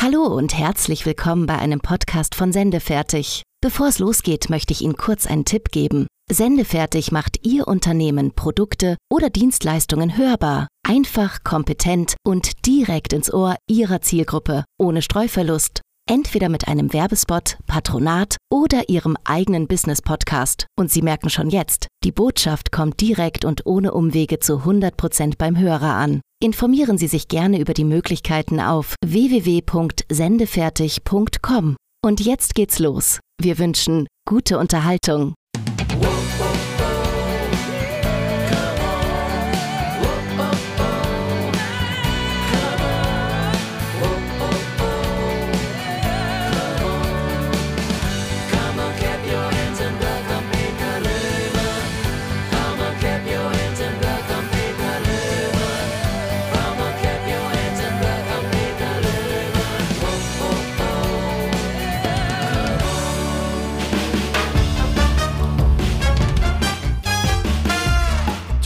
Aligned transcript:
Hallo 0.00 0.26
und 0.26 0.56
herzlich 0.56 1.06
willkommen 1.06 1.46
bei 1.46 1.58
einem 1.58 1.80
Podcast 1.80 2.36
von 2.36 2.52
Sendefertig. 2.52 3.42
Bevor 3.60 3.88
es 3.88 3.98
losgeht, 3.98 4.48
möchte 4.48 4.72
ich 4.72 4.82
Ihnen 4.82 4.96
kurz 4.96 5.26
einen 5.26 5.44
Tipp 5.44 5.72
geben. 5.72 6.06
Sendefertig 6.30 7.10
macht 7.10 7.44
Ihr 7.44 7.66
Unternehmen, 7.66 8.32
Produkte 8.32 8.96
oder 9.10 9.28
Dienstleistungen 9.28 10.16
hörbar. 10.16 10.68
Einfach, 10.86 11.42
kompetent 11.42 12.14
und 12.24 12.64
direkt 12.64 13.12
ins 13.12 13.34
Ohr 13.34 13.56
Ihrer 13.68 14.00
Zielgruppe, 14.00 14.62
ohne 14.78 15.02
Streuverlust. 15.02 15.80
Entweder 16.08 16.48
mit 16.48 16.68
einem 16.68 16.92
Werbespot, 16.92 17.58
Patronat 17.66 18.36
oder 18.52 18.88
Ihrem 18.88 19.16
eigenen 19.24 19.66
Business-Podcast. 19.66 20.68
Und 20.78 20.92
Sie 20.92 21.02
merken 21.02 21.28
schon 21.28 21.50
jetzt, 21.50 21.88
die 22.04 22.12
Botschaft 22.12 22.70
kommt 22.70 23.00
direkt 23.00 23.44
und 23.44 23.66
ohne 23.66 23.92
Umwege 23.92 24.38
zu 24.38 24.58
100% 24.58 25.34
beim 25.38 25.58
Hörer 25.58 25.94
an. 25.94 26.20
Informieren 26.40 26.98
Sie 26.98 27.08
sich 27.08 27.26
gerne 27.26 27.58
über 27.58 27.74
die 27.74 27.84
Möglichkeiten 27.84 28.60
auf 28.60 28.94
www.sendefertig.com. 29.04 31.76
Und 32.04 32.20
jetzt 32.20 32.54
geht's 32.54 32.78
los. 32.78 33.18
Wir 33.40 33.58
wünschen 33.58 34.06
gute 34.24 34.58
Unterhaltung. 34.58 35.34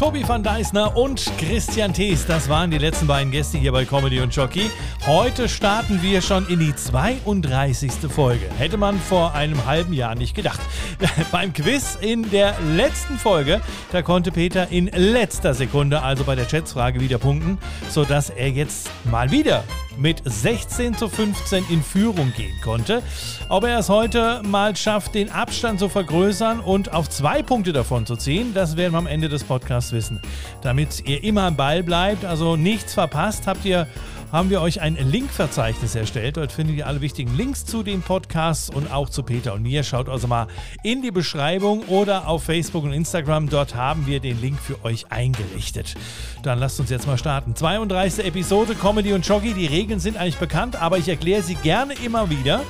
Tobi 0.03 0.27
van 0.27 0.43
Deisner 0.43 0.97
und 0.97 1.31
Christian 1.39 1.95
Thees, 1.95 2.27
das 2.27 2.49
waren 2.49 2.73
die 2.73 2.79
letzten 2.79 3.07
beiden 3.07 3.31
Gäste 3.31 3.57
hier 3.57 3.71
bei 3.71 3.85
Comedy 3.85 4.19
und 4.19 4.35
Jockey. 4.35 4.69
Heute 5.07 5.49
starten 5.49 6.03
wir 6.03 6.21
schon 6.21 6.45
in 6.49 6.59
die 6.59 6.75
32. 6.75 7.93
Folge. 8.13 8.47
Hätte 8.59 8.79
man 8.79 8.99
vor 8.99 9.33
einem 9.37 9.65
halben 9.65 9.93
Jahr 9.93 10.17
nicht 10.17 10.35
gedacht. 10.35 10.61
Beim 11.31 11.53
Quiz 11.53 11.97
in 12.01 12.29
der 12.33 12.57
letzten 12.75 13.17
Folge, 13.17 13.61
da 13.93 14.03
konnte 14.03 14.33
Peter 14.33 14.67
in 14.73 14.87
letzter 14.89 15.55
Sekunde, 15.55 16.03
also 16.03 16.25
bei 16.25 16.35
der 16.35 16.49
Schätzfrage, 16.49 17.01
wieder 17.01 17.19
punkten, 17.19 17.59
sodass 17.89 18.29
er 18.29 18.51
jetzt 18.51 18.91
mal 19.05 19.31
wieder 19.31 19.63
mit 19.99 20.23
16 20.25 20.97
zu 20.97 21.09
15 21.09 21.65
in 21.71 21.83
Führung 21.83 22.33
gehen 22.37 22.59
konnte. 22.63 23.03
Ob 23.49 23.65
er 23.65 23.79
es 23.79 23.89
heute 23.89 24.43
mal 24.45 24.77
schafft, 24.77 25.15
den 25.15 25.31
Abstand 25.31 25.79
zu 25.81 25.89
vergrößern 25.89 26.61
und 26.61 26.93
auf 26.93 27.09
zwei 27.09 27.43
Punkte 27.43 27.73
davon 27.73 28.07
zu 28.07 28.17
ziehen, 28.17 28.55
das 28.55 28.77
werden 28.77 28.93
wir 28.93 28.99
am 28.99 29.07
Ende 29.07 29.29
des 29.29 29.45
Podcasts 29.45 29.93
wissen. 29.93 30.21
Damit 30.63 31.07
ihr 31.07 31.23
immer 31.25 31.43
am 31.43 31.57
Ball 31.57 31.83
bleibt, 31.83 32.25
also 32.25 32.57
nichts 32.57 32.95
verpasst, 32.95 33.47
habt 33.47 33.65
ihr 33.65 33.87
haben 34.33 34.49
wir 34.49 34.63
euch 34.63 34.81
ein 34.81 34.97
Linkverzeichnis 34.97 35.95
erstellt. 35.95 36.39
Dort 36.39 36.53
findet 36.53 36.77
ihr 36.77 36.87
alle 36.87 37.03
wichtigen 37.03 37.37
Links 37.37 37.67
zu 37.67 37.83
den 37.83 38.01
Podcasts 38.01 38.71
und 38.71 38.91
auch 38.91 39.11
zu 39.11 39.23
Peter 39.23 39.53
und 39.53 39.63
mir. 39.63 39.85
Schaut 39.85 40.09
also 40.09 40.27
mal 40.27 40.47
in 40.83 41.03
die 41.03 41.11
Beschreibung 41.11 41.81
oder 41.89 42.27
auf 42.27 42.45
Facebook 42.45 42.85
und 42.85 42.95
Instagram. 42.95 43.51
Dort 43.51 43.75
haben 43.75 44.07
wir 44.07 44.21
den 44.21 44.41
Link 44.41 44.59
für 44.59 44.83
euch 44.85 45.13
eingerichtet. 45.13 45.95
Dann 46.43 46.59
lasst 46.59 46.81
uns 46.81 46.89
jetzt 46.89 47.07
mal 47.07 47.19
starten. 47.19 47.55
32. 47.55 48.25
Episode 48.25 48.75
Comedy 48.75 49.13
und 49.13 49.27
Jockey. 49.27 49.53
Die 49.53 49.67
Regeln 49.67 50.01
sind 50.01 50.17
eigentlich 50.17 50.39
bekannt, 50.39 50.81
aber 50.81 50.97
ich 50.97 51.09
erkläre 51.09 51.43
sie 51.43 51.57
gerne 51.57 51.93
immer 52.03 52.31
wieder 52.31 52.63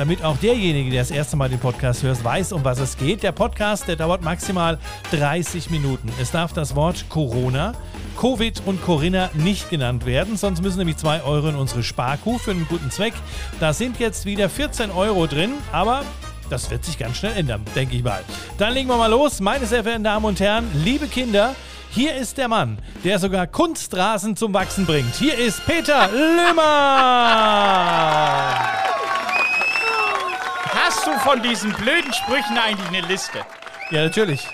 damit 0.00 0.24
auch 0.24 0.38
derjenige, 0.38 0.90
der 0.90 1.02
das 1.02 1.10
erste 1.10 1.36
Mal 1.36 1.50
den 1.50 1.58
Podcast 1.58 2.02
hört, 2.02 2.24
weiß, 2.24 2.52
um 2.52 2.64
was 2.64 2.78
es 2.78 2.96
geht. 2.96 3.22
Der 3.22 3.32
Podcast, 3.32 3.86
der 3.86 3.96
dauert 3.96 4.22
maximal 4.22 4.78
30 5.12 5.68
Minuten. 5.68 6.10
Es 6.18 6.30
darf 6.30 6.54
das 6.54 6.74
Wort 6.74 7.04
Corona, 7.10 7.74
Covid 8.18 8.62
und 8.64 8.82
Corinna 8.82 9.28
nicht 9.34 9.68
genannt 9.68 10.06
werden, 10.06 10.38
sonst 10.38 10.62
müssen 10.62 10.78
nämlich 10.78 10.96
2 10.96 11.22
Euro 11.24 11.50
in 11.50 11.54
unsere 11.54 11.82
Sparkuh 11.82 12.38
für 12.38 12.52
einen 12.52 12.66
guten 12.66 12.90
Zweck. 12.90 13.12
Da 13.60 13.74
sind 13.74 14.00
jetzt 14.00 14.24
wieder 14.24 14.48
14 14.48 14.90
Euro 14.90 15.26
drin, 15.26 15.52
aber 15.70 16.02
das 16.48 16.70
wird 16.70 16.82
sich 16.82 16.96
ganz 16.96 17.18
schnell 17.18 17.36
ändern, 17.36 17.62
denke 17.76 17.94
ich 17.94 18.02
mal. 18.02 18.24
Dann 18.56 18.72
legen 18.72 18.88
wir 18.88 18.96
mal 18.96 19.10
los. 19.10 19.40
Meine 19.40 19.66
sehr 19.66 19.82
verehrten 19.82 20.04
Damen 20.04 20.24
und 20.24 20.40
Herren, 20.40 20.64
liebe 20.82 21.08
Kinder, 21.08 21.54
hier 21.90 22.14
ist 22.14 22.38
der 22.38 22.48
Mann, 22.48 22.78
der 23.04 23.18
sogar 23.18 23.46
Kunstrasen 23.46 24.34
zum 24.34 24.54
Wachsen 24.54 24.86
bringt. 24.86 25.14
Hier 25.16 25.36
ist 25.36 25.62
Peter 25.66 26.08
Lümmer. 26.08 26.60
Hast 30.92 31.06
du 31.06 31.12
von 31.20 31.40
diesen 31.40 31.72
blöden 31.74 32.12
Sprüchen 32.12 32.58
eigentlich 32.58 32.88
eine 32.88 33.06
Liste? 33.06 33.38
Ja, 33.92 34.02
natürlich. 34.02 34.44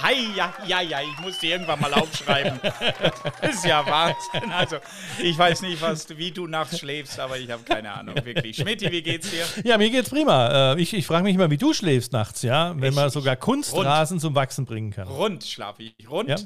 Hi, 0.00 0.14
ja, 0.36 0.54
ja, 0.64 0.80
ja, 0.80 1.00
ich 1.02 1.18
muss 1.20 1.40
die 1.40 1.48
irgendwann 1.50 1.80
mal 1.80 1.92
aufschreiben. 1.94 2.60
Das 3.40 3.56
ist 3.56 3.64
ja 3.64 3.84
Wahnsinn. 3.84 4.52
Also, 4.52 4.76
ich 5.20 5.36
weiß 5.36 5.62
nicht, 5.62 5.82
was, 5.82 6.08
wie 6.16 6.30
du 6.30 6.46
nachts 6.46 6.78
schläfst, 6.78 7.18
aber 7.18 7.36
ich 7.36 7.50
habe 7.50 7.64
keine 7.64 7.90
Ahnung, 7.92 8.14
wirklich. 8.24 8.54
Schmidti, 8.58 8.92
wie 8.92 9.02
geht's 9.02 9.28
dir? 9.30 9.44
Ja, 9.64 9.76
mir 9.76 9.90
geht's 9.90 10.10
prima. 10.10 10.74
Äh, 10.74 10.80
Ich, 10.80 10.94
ich 10.94 11.04
frage 11.04 11.24
mich 11.24 11.34
immer, 11.34 11.50
wie 11.50 11.58
du 11.58 11.72
schläfst 11.74 12.12
nachts, 12.12 12.42
ja? 12.42 12.74
Wenn 12.76 12.90
Ich- 12.90 12.94
man 12.94 13.10
sogar 13.10 13.34
Kunstrasen 13.34 14.20
zum 14.20 14.36
Wachsen 14.36 14.64
bringen 14.66 14.92
kann. 14.92 15.08
Rund 15.08 15.42
schlafe 15.44 15.82
ich. 15.82 16.08
Rund. 16.08 16.28
Ja. 16.28 16.36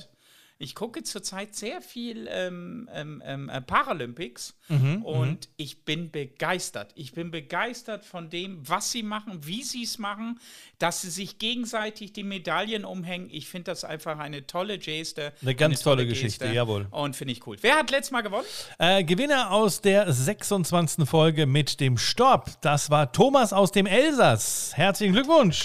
Ich 0.59 0.75
gucke 0.75 1.03
zurzeit 1.03 1.55
sehr 1.55 1.83
viel 1.83 2.29
ähm, 2.31 2.89
ähm, 2.93 3.23
ähm, 3.25 3.49
äh, 3.49 3.61
Paralympics 3.61 4.55
Mhm, 4.69 5.03
und 5.03 5.49
ich 5.57 5.85
bin 5.85 6.11
begeistert. 6.11 6.91
Ich 6.97 7.13
bin 7.13 7.31
begeistert 7.31 8.05
von 8.05 8.31
dem, 8.31 8.69
was 8.69 8.91
sie 8.91 9.05
machen, 9.05 9.47
wie 9.47 9.63
sie 9.63 9.85
es 9.85 9.99
machen, 9.99 10.41
dass 10.79 11.03
sie 11.03 11.11
sich 11.11 11.39
gegenseitig 11.39 12.13
die 12.13 12.25
Medaillen 12.25 12.85
umhängen. 12.85 13.29
Ich 13.31 13.49
finde 13.49 13.71
das 13.71 13.85
einfach 13.85 14.19
eine 14.19 14.47
tolle 14.47 14.79
Geste. 14.79 15.33
Eine 15.41 15.55
ganz 15.55 15.83
tolle 15.83 16.07
Geschichte, 16.07 16.47
jawohl. 16.47 16.89
Und 16.91 17.15
finde 17.15 17.33
ich 17.33 17.47
cool. 17.47 17.57
Wer 17.61 17.77
hat 17.77 17.91
letztes 17.91 18.11
Mal 18.11 18.23
gewonnen? 18.23 18.47
Äh, 18.79 19.05
Gewinner 19.05 19.53
aus 19.53 19.81
der 19.81 20.13
26. 20.13 21.09
Folge 21.09 21.47
mit 21.47 21.79
dem 21.79 21.97
Stopp, 21.97 22.61
das 22.61 22.91
war 22.91 23.13
Thomas 23.13 23.53
aus 23.53 23.71
dem 23.71 23.87
Elsass. 23.87 24.73
Herzlichen 24.75 25.13
Glückwunsch. 25.13 25.63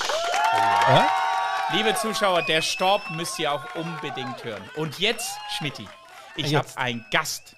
Ja? 0.53 1.09
Liebe 1.74 1.94
Zuschauer, 1.96 2.42
der 2.42 2.62
Storb 2.62 3.02
müsst 3.12 3.40
ihr 3.40 3.52
auch 3.52 3.76
unbedingt 3.76 4.44
hören. 4.44 4.62
Und 4.76 5.00
jetzt, 5.00 5.32
Schmidti, 5.58 5.88
ich 6.36 6.54
habe 6.56 6.68
einen 6.76 7.06
Gast. 7.12 7.56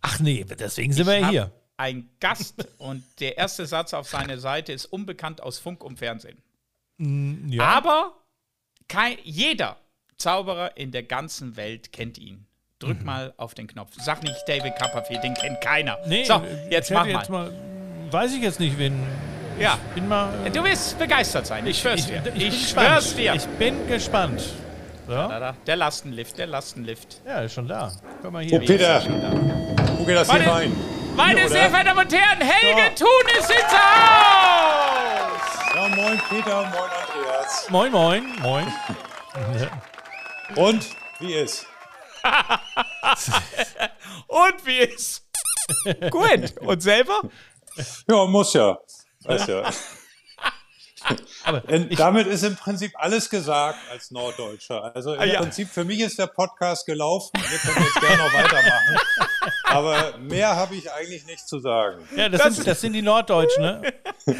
Ach 0.00 0.18
nee, 0.18 0.44
deswegen 0.44 0.92
sind 0.92 1.06
wir 1.06 1.14
Ich 1.14 1.20
ja 1.20 1.26
hab 1.26 1.30
hier. 1.32 1.52
Ein 1.76 2.10
Gast 2.20 2.68
und 2.78 3.02
der 3.20 3.38
erste 3.38 3.66
Satz 3.66 3.94
auf 3.94 4.08
seiner 4.08 4.38
Seite 4.38 4.72
ist 4.72 4.86
unbekannt 4.86 5.40
aus 5.42 5.58
Funk 5.58 5.82
und 5.84 5.98
Fernsehen. 5.98 6.42
Ja. 6.98 7.64
Aber 7.64 8.14
kein, 8.88 9.16
jeder 9.22 9.76
Zauberer 10.16 10.76
in 10.76 10.90
der 10.92 11.02
ganzen 11.04 11.56
Welt 11.56 11.92
kennt 11.92 12.18
ihn. 12.18 12.46
Drück 12.78 13.00
Mhm. 13.00 13.06
mal 13.06 13.34
auf 13.36 13.54
den 13.54 13.66
Knopf. 13.68 13.92
Sag 13.98 14.22
nicht 14.24 14.36
David 14.46 14.76
Copperfield, 14.76 15.22
den 15.24 15.34
kennt 15.34 15.60
keiner. 15.60 15.98
nee, 16.06 16.24
so, 16.24 16.44
jetzt 16.68 16.90
mach 16.90 17.04
mal. 17.06 17.10
jetzt 17.12 17.30
mal. 17.30 17.52
Weiß 18.10 18.32
ich 18.34 18.42
jetzt 18.42 18.60
nicht, 18.60 18.76
wen. 18.78 19.06
Ja. 19.62 19.78
Bin 19.94 20.08
mal. 20.08 20.28
äh, 20.44 20.50
Du 20.50 20.64
wirst 20.64 20.98
begeistert 20.98 21.46
sein. 21.46 21.64
Ich 21.66 21.78
schwör's 21.80 22.04
dir. 22.06 22.20
bin 22.20 22.34
Ich, 22.36 22.50
gespannt. 22.62 22.88
schwör's 22.88 23.14
dir. 23.14 23.34
Ich 23.34 23.46
bin 23.46 23.86
gespannt. 23.86 24.40
So. 25.06 25.12
Da, 25.14 25.38
da. 25.38 25.54
Der 25.66 25.76
Lastenlift, 25.76 26.36
der 26.38 26.46
Lastenlift. 26.48 27.20
Ja, 27.26 27.42
ist 27.42 27.52
schon 27.54 27.68
da. 27.68 27.92
Guck 28.22 28.32
mal 28.32 28.42
hier. 28.42 28.60
Oh, 28.60 28.64
Peter, 28.66 28.98
Ist 28.98 29.04
schon 29.04 29.20
da. 29.20 29.30
wo 29.98 30.04
geht 30.04 30.16
das 30.16 30.26
Meine- 30.28 30.44
hier 30.44 30.52
rein? 30.52 30.76
Meine 31.14 31.40
Hier, 31.40 31.48
sehr 31.50 31.68
verehrten 31.70 31.88
Damen 31.94 32.06
und 32.06 32.12
Herren, 32.14 32.40
Helge 32.40 32.94
Thun 32.94 33.08
ist 33.38 33.50
ins 33.50 33.72
Haus! 33.72 35.74
Ja, 35.74 35.88
moin 35.94 36.18
Peter, 36.30 36.62
moin 36.62 36.72
Andreas. 36.72 37.66
Moin, 37.68 37.92
moin, 37.92 38.24
moin. 38.40 38.66
Und, 40.56 40.86
wie 41.20 41.34
ist? 41.34 41.66
Und 44.26 44.66
wie 44.66 44.78
ist? 44.78 45.22
Gut. 46.10 46.56
Und 46.60 46.82
selber? 46.82 47.20
Ja, 48.08 48.24
muss 48.26 48.52
ja. 48.54 48.78
Weiß 49.24 49.46
ja. 49.46 49.70
Aber 51.44 51.60
damit 51.96 52.28
ist 52.28 52.44
im 52.44 52.54
Prinzip 52.54 52.92
alles 52.94 53.28
gesagt 53.28 53.76
als 53.90 54.12
Norddeutscher. 54.12 54.94
Also 54.94 55.14
im 55.14 55.20
Ah, 55.20 55.24
ja. 55.24 55.40
Prinzip 55.40 55.68
für 55.68 55.84
mich 55.84 55.98
ist 55.98 56.16
der 56.16 56.28
Podcast 56.28 56.86
gelaufen. 56.86 57.30
Wir 57.34 57.58
können 57.58 57.84
jetzt 57.84 58.00
gerne 58.00 58.16
noch 58.18 58.32
weitermachen. 58.32 58.96
Aber 59.64 60.18
mehr 60.18 60.54
habe 60.54 60.76
ich 60.76 60.92
eigentlich 60.92 61.26
nicht 61.26 61.48
zu 61.48 61.58
sagen. 61.58 62.06
Ja, 62.16 62.28
das, 62.28 62.54
sind, 62.54 62.66
das 62.66 62.80
sind 62.80 62.92
die 62.92 63.02
Norddeutschen, 63.02 63.62
ne? 63.62 63.92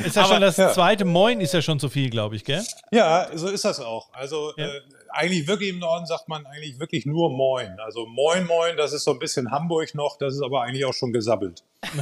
Ist 0.04 0.14
ja 0.14 0.24
schon 0.24 0.40
das 0.40 0.56
ja. 0.56 0.72
zweite 0.72 1.04
Moin, 1.04 1.40
ist 1.40 1.52
ja 1.52 1.62
schon 1.62 1.80
zu 1.80 1.88
viel, 1.88 2.08
glaube 2.10 2.36
ich, 2.36 2.44
gell? 2.44 2.64
Ja, 2.92 3.28
so 3.34 3.48
ist 3.48 3.64
das 3.64 3.80
auch. 3.80 4.12
Also 4.12 4.52
Ja. 4.56 4.66
äh, 4.66 4.80
eigentlich 5.08 5.48
wirklich 5.48 5.70
im 5.70 5.80
Norden 5.80 6.06
sagt 6.06 6.28
man 6.28 6.46
eigentlich 6.46 6.78
wirklich 6.78 7.06
nur 7.06 7.30
Moin. 7.30 7.76
Also 7.80 8.06
Moin 8.06 8.46
Moin, 8.46 8.76
das 8.76 8.92
ist 8.92 9.02
so 9.02 9.10
ein 9.10 9.18
bisschen 9.18 9.50
Hamburg 9.50 9.94
noch, 9.96 10.16
das 10.18 10.34
ist 10.34 10.42
aber 10.42 10.62
eigentlich 10.62 10.84
auch 10.84 10.94
schon 10.94 11.12
gesabbelt. 11.12 11.64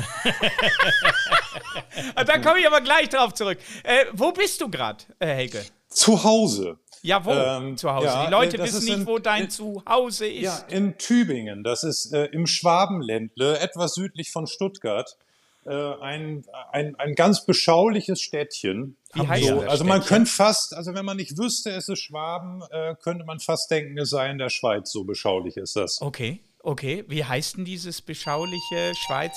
Da 2.26 2.38
komme 2.38 2.60
ich 2.60 2.66
aber 2.66 2.80
gleich 2.80 3.08
drauf 3.08 3.34
zurück. 3.34 3.58
Äh, 3.82 4.06
wo 4.12 4.32
bist 4.32 4.60
du 4.60 4.68
gerade, 4.70 5.04
äh, 5.18 5.26
Helge? 5.26 5.64
Zu 5.88 6.22
Hause. 6.22 6.78
Ja, 7.02 7.24
wo? 7.24 7.30
Ähm, 7.32 7.76
zu 7.76 7.90
Hause. 7.92 8.06
ja, 8.06 8.26
Die 8.26 8.30
Leute 8.30 8.58
äh, 8.58 8.62
wissen 8.62 8.84
nicht, 8.84 8.94
in- 8.94 9.06
wo 9.06 9.18
dein 9.18 9.44
in- 9.44 9.50
Zuhause 9.50 10.26
ist. 10.26 10.42
Ja, 10.42 10.58
in 10.68 10.98
Tübingen. 10.98 11.64
Das 11.64 11.82
ist 11.82 12.12
äh, 12.12 12.26
im 12.26 12.46
Schwabenländle, 12.46 13.58
etwas 13.58 13.94
südlich 13.94 14.30
von 14.30 14.46
Stuttgart. 14.46 15.16
äh, 15.66 15.70
ein, 16.00 16.44
ein, 16.72 16.96
ein 16.96 17.14
ganz 17.14 17.44
beschauliches 17.46 18.20
Städtchen. 18.20 18.96
Wie 19.14 19.26
heißt 19.26 19.46
so, 19.48 19.60
das 19.60 19.68
also 19.70 19.84
man 19.84 19.98
Städtchen? 20.02 20.16
könnte 20.16 20.30
fast, 20.30 20.74
also 20.74 20.94
wenn 20.94 21.04
man 21.04 21.16
nicht 21.16 21.36
wüsste, 21.38 21.70
es 21.70 21.88
ist 21.88 22.00
Schwaben, 22.00 22.62
äh, 22.70 22.94
könnte 23.02 23.24
man 23.24 23.40
fast 23.40 23.70
denken, 23.70 23.98
es 23.98 24.10
sei 24.10 24.30
in 24.30 24.38
der 24.38 24.48
Schweiz. 24.50 24.90
So 24.92 25.04
beschaulich 25.04 25.56
ist 25.56 25.76
das. 25.76 26.00
Okay, 26.02 26.40
okay. 26.62 27.04
Wie 27.08 27.24
heißt 27.24 27.56
denn 27.56 27.64
dieses 27.64 28.00
beschauliche 28.02 28.92
Schweiz? 29.06 29.36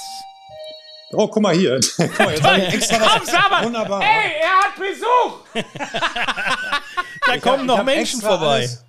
Oh, 1.14 1.28
guck 1.28 1.42
mal 1.44 1.56
hier. 1.56 1.80
guck 1.98 2.20
mal, 2.20 2.32
jetzt 2.36 2.68
ich 2.68 2.74
extra 2.74 2.98
Komm, 2.98 3.26
sag 3.26 3.50
mal! 3.52 3.66
Wunderbar. 3.66 4.02
Ey, 4.02 4.32
er 4.42 4.50
hat 4.64 4.76
Besuch! 4.76 5.64
Da 7.26 7.38
kommen 7.38 7.62
Ich 7.62 7.68
noch 7.68 7.78
hab 7.78 7.86
Menschen 7.86 8.20
vorbei. 8.22 8.56
alles- 8.56 8.84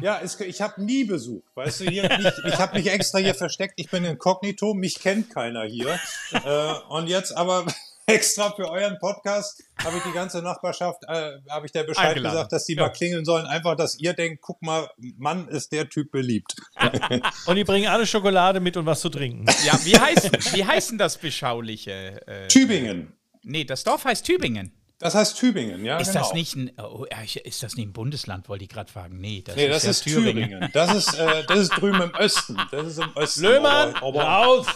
Ja, 0.00 0.20
es, 0.22 0.38
ich 0.40 0.60
habe 0.62 0.80
nie 0.82 1.04
Besuch. 1.04 1.42
Weißt 1.54 1.80
du, 1.80 1.84
hier 1.90 2.02
nicht, 2.18 2.32
ich 2.46 2.58
habe 2.58 2.78
mich 2.78 2.86
extra 2.90 3.18
hier 3.18 3.34
versteckt. 3.34 3.74
Ich 3.76 3.90
bin 3.90 4.04
inkognito, 4.04 4.74
mich 4.74 5.00
kennt 5.00 5.30
keiner 5.34 5.64
hier. 5.64 5.98
Äh, 6.32 6.72
und 6.88 7.08
jetzt 7.08 7.36
aber 7.36 7.66
extra 8.14 8.50
für 8.52 8.70
euren 8.70 8.98
Podcast 8.98 9.62
habe 9.84 9.96
ich 9.96 10.02
die 10.02 10.12
ganze 10.12 10.42
Nachbarschaft, 10.42 11.02
äh, 11.08 11.32
habe 11.48 11.66
ich 11.66 11.72
der 11.72 11.84
Bescheid 11.84 12.08
Eingeladen. 12.10 12.34
gesagt, 12.36 12.52
dass 12.52 12.64
die 12.66 12.74
Ja. 12.74 12.82
mal 12.82 12.90
klingeln 12.90 13.24
sollen. 13.24 13.46
Einfach, 13.46 13.76
dass 13.76 13.98
ihr 13.98 14.12
denkt, 14.12 14.42
guck 14.42 14.60
mal, 14.62 14.88
Mann, 15.18 15.48
ist 15.48 15.72
der 15.72 15.88
Typ 15.88 16.10
beliebt. 16.10 16.54
Und 17.46 17.56
die 17.56 17.64
bringen 17.64 17.88
alle 17.88 18.06
Schokolade 18.06 18.60
mit 18.60 18.76
und 18.76 18.86
was 18.86 19.00
zu 19.00 19.08
trinken. 19.08 19.46
Ja, 19.64 19.78
wie 19.84 19.98
heißt, 19.98 20.54
wie 20.54 20.64
heißt 20.64 20.90
denn 20.90 20.98
das 20.98 21.18
beschauliche? 21.18 22.26
Äh, 22.26 22.48
Tübingen. 22.48 23.12
nee, 23.42 23.64
das 23.64 23.84
Dorf 23.84 24.04
heißt 24.04 24.24
Tübingen. 24.26 24.72
Das 24.98 25.14
heißt 25.14 25.38
Tübingen, 25.38 25.82
ja. 25.82 25.96
Ist 25.98 26.08
genau. 26.12 26.20
das 26.24 26.34
nicht 26.34 26.54
ein, 26.56 26.72
oh, 26.78 27.06
ist 27.44 27.62
das 27.62 27.74
nicht 27.76 27.86
ein 27.88 27.92
Bundesland, 27.94 28.50
wollte 28.50 28.64
ich 28.64 28.68
gerade 28.68 28.92
fragen. 28.92 29.18
Nee, 29.18 29.42
das 29.42 29.56
Nee, 29.56 29.64
ist 29.68 29.72
das 29.76 29.82
ja 29.84 29.90
ist 29.92 30.02
Thüringen. 30.04 30.68
Das 30.74 30.94
ist, 30.94 31.14
äh, 31.18 31.42
das 31.48 31.58
ist 31.58 31.70
drüben 31.70 32.02
im 32.02 32.14
Osten. 32.14 32.58
Das 32.70 32.86
ist 32.86 32.98
im 32.98 33.10
Osten. 33.14 33.40
Löhmann, 33.42 33.94
Aber, 33.94 34.06
aber, 34.06 34.22
raus! 34.24 34.66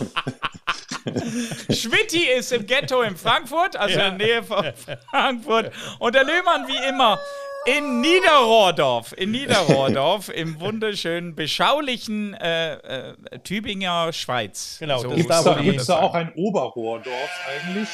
Schmidti 1.71 2.25
ist 2.29 2.53
im 2.53 2.67
Ghetto 2.67 3.03
in 3.03 3.17
Frankfurt, 3.17 3.77
also 3.77 3.95
in 3.95 4.19
der 4.19 4.27
Nähe 4.27 4.43
von 4.43 4.73
Frankfurt. 5.11 5.73
Und 5.99 6.15
der 6.15 6.25
Löhmann 6.25 6.67
wie 6.67 6.89
immer 6.89 7.19
in 7.67 8.01
Niederrohrdorf, 8.01 9.15
in 9.17 9.31
Niederrohrdorf, 9.31 10.29
im 10.29 10.61
wunderschönen, 10.61 11.35
beschaulichen 11.35 12.35
äh, 12.35 12.75
äh, 12.75 13.15
Tübinger 13.43 14.13
Schweiz. 14.13 14.77
Genau, 14.81 15.03
das 15.03 15.15
Gibt's 15.15 15.45
da, 15.45 15.55
da, 15.55 15.63
da 15.63 16.01
auch 16.01 16.15
ein 16.15 16.33
Oberrohrdorf 16.35 17.31
eigentlich? 17.49 17.89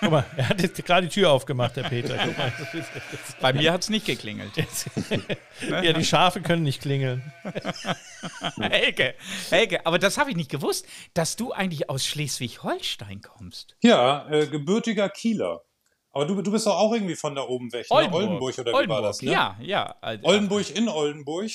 Guck 0.00 0.10
mal, 0.10 0.24
er 0.36 0.48
hat 0.48 0.60
jetzt 0.62 0.84
gerade 0.84 1.06
die 1.06 1.12
Tür 1.12 1.30
aufgemacht, 1.30 1.76
der 1.76 1.84
Peter. 1.84 2.16
Guck 2.16 2.36
mal. 2.36 2.52
Bei 3.40 3.52
mir 3.52 3.72
hat 3.72 3.82
es 3.82 3.90
nicht 3.90 4.06
geklingelt. 4.06 4.52
Ja, 5.68 5.92
die 5.92 6.04
Schafe 6.04 6.40
können 6.42 6.64
nicht 6.64 6.82
klingeln. 6.82 7.32
Helge, 8.60 9.14
Helge, 9.50 9.86
aber 9.86 9.98
das 9.98 10.18
habe 10.18 10.30
ich 10.30 10.36
nicht 10.36 10.50
gewusst, 10.50 10.86
dass 11.14 11.36
du 11.36 11.52
eigentlich 11.52 11.88
aus 11.88 12.04
Schleswig-Holstein 12.04 13.22
kommst. 13.22 13.76
Ja, 13.82 14.28
äh, 14.30 14.46
gebürtiger 14.46 15.08
Kieler. 15.08 15.62
Aber 16.12 16.26
du, 16.26 16.42
du 16.42 16.50
bist 16.50 16.66
doch 16.66 16.76
auch 16.76 16.92
irgendwie 16.92 17.14
von 17.14 17.34
da 17.34 17.42
oben 17.42 17.72
weg, 17.72 17.86
ne? 17.90 17.96
Oldenburg 17.96 18.58
oder 18.58 18.72
wie 18.72 18.88
war 18.88 19.02
das? 19.02 19.22
Ne? 19.22 19.32
Ja, 19.32 19.56
ja. 19.60 19.94
Also, 20.00 20.24
Oldenburg 20.24 20.70
in 20.76 20.88
Oldenburg, 20.88 21.50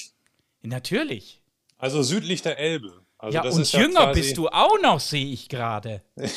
Natürlich. 0.61 1.41
also 1.77 2.01
südlich 2.01 2.41
der 2.41 2.57
Elbe. 2.57 3.01
Also 3.19 3.35
Ja, 3.35 3.43
das 3.43 3.55
und 3.55 3.61
ist 3.63 3.73
jünger 3.73 4.05
quasi- 4.05 4.21
bist 4.21 4.37
du 4.37 4.47
auch 4.47 4.79
noch, 4.81 4.99
sehe 4.99 5.25
ich 5.31 5.47
gerade. 5.49 6.01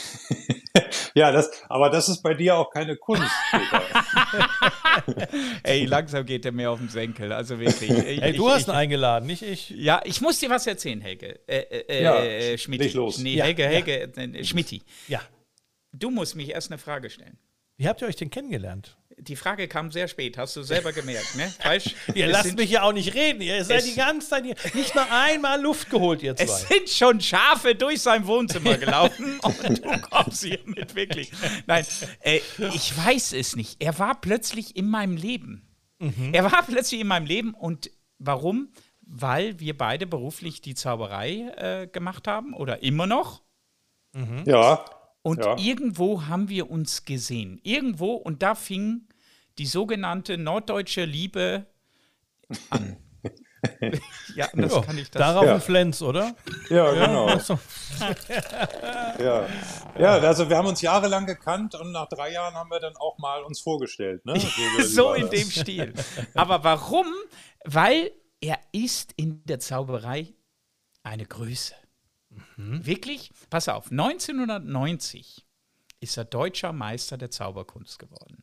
Ja, 1.15 1.31
das, 1.31 1.51
aber 1.69 1.91
das 1.91 2.09
ist 2.09 2.23
bei 2.23 2.33
dir 2.33 2.57
auch 2.57 2.71
keine 2.71 2.97
Kunst. 2.97 3.31
Ey, 5.63 5.85
langsam 5.85 6.25
geht 6.25 6.47
er 6.47 6.53
mir 6.53 6.71
auf 6.71 6.79
den 6.79 6.89
Senkel, 6.89 7.33
also 7.33 7.59
wirklich. 7.59 7.91
Ich, 7.91 8.21
Hey, 8.21 8.33
du 8.33 8.49
ich, 8.49 8.55
hast 8.55 8.69
ihn 8.69 8.75
eingeladen, 8.75 9.27
nicht 9.27 9.43
ich. 9.43 9.69
Ja, 9.71 10.01
ich 10.05 10.23
muss 10.23 10.39
dir 10.39 10.49
was 10.49 10.67
erzählen, 10.67 11.01
Helge. 11.03 11.41
Äh, 11.47 11.59
äh, 11.89 12.03
Ja, 12.03 12.17
äh, 12.23 12.57
Schmidti. 12.57 12.85
leg 12.87 12.95
los. 12.95 13.19
Nee, 13.19 13.35
Ja, 13.35 13.45
Helge, 13.45 13.65
ja. 13.65 13.69
Helge, 13.69 14.13
äh, 14.17 14.45
Schmidti. 14.45 14.83
Ja. 15.09 15.21
Du 15.93 16.11
musst 16.11 16.37
mich 16.37 16.51
erst 16.51 16.71
eine 16.71 16.79
Frage 16.79 17.11
stellen. 17.11 17.37
Wie 17.77 17.87
habt 17.89 18.01
ihr 18.01 18.09
euch 18.09 18.17
denn 18.17 18.31
kennengelernt? 18.31 18.97
Die 19.19 19.37
Frage 19.37 19.69
kam 19.69 19.91
sehr 19.93 20.09
spät, 20.09 20.37
hast 20.39 20.57
du 20.57 20.63
selber 20.63 20.93
gemerkt, 20.93 21.37
ne? 21.37 21.53
Falsch? 21.61 21.95
Ihr 22.15 22.27
Es 22.27 22.33
lasst 22.33 22.57
mich 22.57 22.71
ja 22.71 22.83
auch 22.83 22.93
nicht 22.93 23.15
reden. 23.15 23.41
Ihr 23.43 23.65
seid 23.65 23.79
Es- 23.81 23.85
die 23.87 23.95
ganze 23.95 24.29
Zeit 24.29 24.45
hier. 24.45 24.57
Nicht 24.75 24.95
mal 24.95 25.07
einmal 25.11 25.61
Luft 25.61 25.91
geholt, 25.91 26.23
ihr 26.23 26.35
Es 26.39 26.65
zwei. 26.65 26.75
sind 26.77 26.89
schon 26.89 27.21
Schafe 27.21 27.75
durch 27.75 28.01
sein 28.01 28.27
Wohnzimmer 28.27 28.77
gelaufen 28.79 29.39
und 29.43 29.85
du 29.85 30.01
kommst 30.01 30.45
hier 30.45 30.59
mit 30.65 30.95
wirklich. 30.95 31.31
Nein, 31.67 31.85
äh, 32.21 32.41
ich 32.75 32.97
weiß 32.97 33.33
es 33.35 33.55
nicht. 33.57 33.77
Er 33.83 33.99
war 33.99 34.21
plötzlich 34.21 34.77
in 34.77 34.89
meinem 34.89 35.17
Leben. 35.17 35.69
Er 36.33 36.51
war 36.51 36.65
plötzlich 36.65 37.01
in 37.01 37.07
meinem 37.07 37.27
Leben 37.27 37.55
und 37.55 37.91
warum? 38.19 38.73
Weil 39.03 39.61
wir 39.61 39.77
beide 39.79 40.05
beruflich 40.07 40.61
die 40.61 40.75
Zauberei 40.75 41.53
äh, 41.57 41.87
gemacht 41.87 42.27
haben 42.27 42.55
oder 42.55 42.83
immer 42.83 43.07
noch. 43.07 43.43
ja, 44.45 44.85
Und 45.23 45.45
Ja. 45.45 45.57
irgendwo 45.59 46.27
haben 46.27 46.49
wir 46.49 46.71
uns 46.71 47.05
gesehen. 47.05 47.61
Irgendwo 47.63 48.15
und 48.15 48.43
da 48.43 48.55
fing 48.55 49.09
die 49.59 49.67
sogenannte 49.67 50.37
norddeutsche 50.39 51.05
Liebe 51.05 51.67
an. 52.71 52.97
ja, 54.35 54.49
das 54.55 54.73
Ja, 54.75 54.81
kann 54.83 54.99
ich 54.99 55.11
das. 55.11 55.21
Darauf 55.21 55.45
Ja. 55.45 55.55
ein 55.55 55.61
Flens, 55.61 56.03
oder? 56.03 56.35
ja, 56.69 56.91
genau. 56.93 57.29
Ja. 59.21 59.47
ja, 59.99 60.13
also 60.19 60.49
wir 60.49 60.57
haben 60.57 60.67
uns 60.67 60.81
jahrelang 60.81 61.27
gekannt 61.27 61.75
und 61.77 61.93
nach 61.93 62.09
drei 62.09 62.33
Jahren 62.33 62.55
haben 62.55 62.71
wir 62.71 62.81
dann 62.81 62.97
auch 62.97 63.19
mal 63.19 63.43
uns 63.43 63.61
vorgestellt. 63.61 64.25
Ne? 64.25 64.35
so 64.83 65.07
war 65.07 65.17
in 65.17 65.31
dem 65.31 65.49
Stil. 65.51 65.93
Aber 66.35 66.65
warum? 66.65 67.07
Weil 67.65 68.11
er 68.41 68.59
ist 68.73 69.13
in 69.17 69.45
der 69.45 69.61
Zauberei 69.61 70.35
eine 71.05 71.27
Größe. 71.27 71.75
Wirklich? 72.57 73.31
Pass 73.51 73.69
auf, 73.69 73.91
1990 73.91 75.45
ist 76.01 76.17
er 76.17 76.25
deutscher 76.25 76.73
Meister 76.73 77.17
der 77.19 77.31
Zauberkunst 77.31 77.99
geworden. 77.99 78.43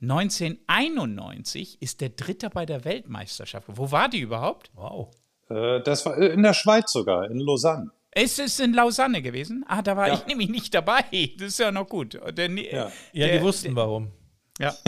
1991 0.00 1.80
ist 1.80 2.02
er 2.02 2.10
Dritter 2.10 2.50
bei 2.50 2.66
der 2.66 2.84
Weltmeisterschaft. 2.84 3.66
Wo 3.68 3.90
war 3.90 4.08
die 4.08 4.20
überhaupt? 4.20 4.70
Wow. 4.74 5.14
Äh, 5.48 5.80
das 5.82 6.04
war 6.06 6.16
in 6.18 6.42
der 6.42 6.54
Schweiz 6.54 6.92
sogar, 6.92 7.30
in 7.30 7.38
Lausanne. 7.38 7.90
Es 8.10 8.38
ist 8.38 8.60
in 8.60 8.72
Lausanne 8.74 9.22
gewesen. 9.22 9.64
Ah, 9.66 9.82
da 9.82 9.96
war 9.96 10.08
Ja. 10.08 10.14
ich 10.14 10.26
nämlich 10.26 10.48
nicht 10.48 10.72
dabei. 10.74 11.02
Das 11.36 11.48
ist 11.48 11.58
ja 11.58 11.72
noch 11.72 11.88
gut. 11.88 12.14
Der, 12.36 12.48
Ja. 12.50 12.92
Ja, 13.12 13.26
der- 13.26 13.38
die 13.38 13.44
wussten 13.44 13.74
warum. 13.74 14.12
Ja. 14.60 14.72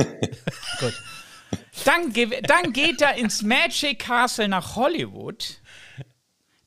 Gut. 0.78 0.94
Dann, 1.84 2.12
ge- 2.12 2.40
dann 2.42 2.72
geht 2.72 3.00
er 3.02 3.16
ins 3.16 3.42
Magic 3.42 3.98
Castle 3.98 4.46
nach 4.48 4.76
Hollywood. 4.76 5.60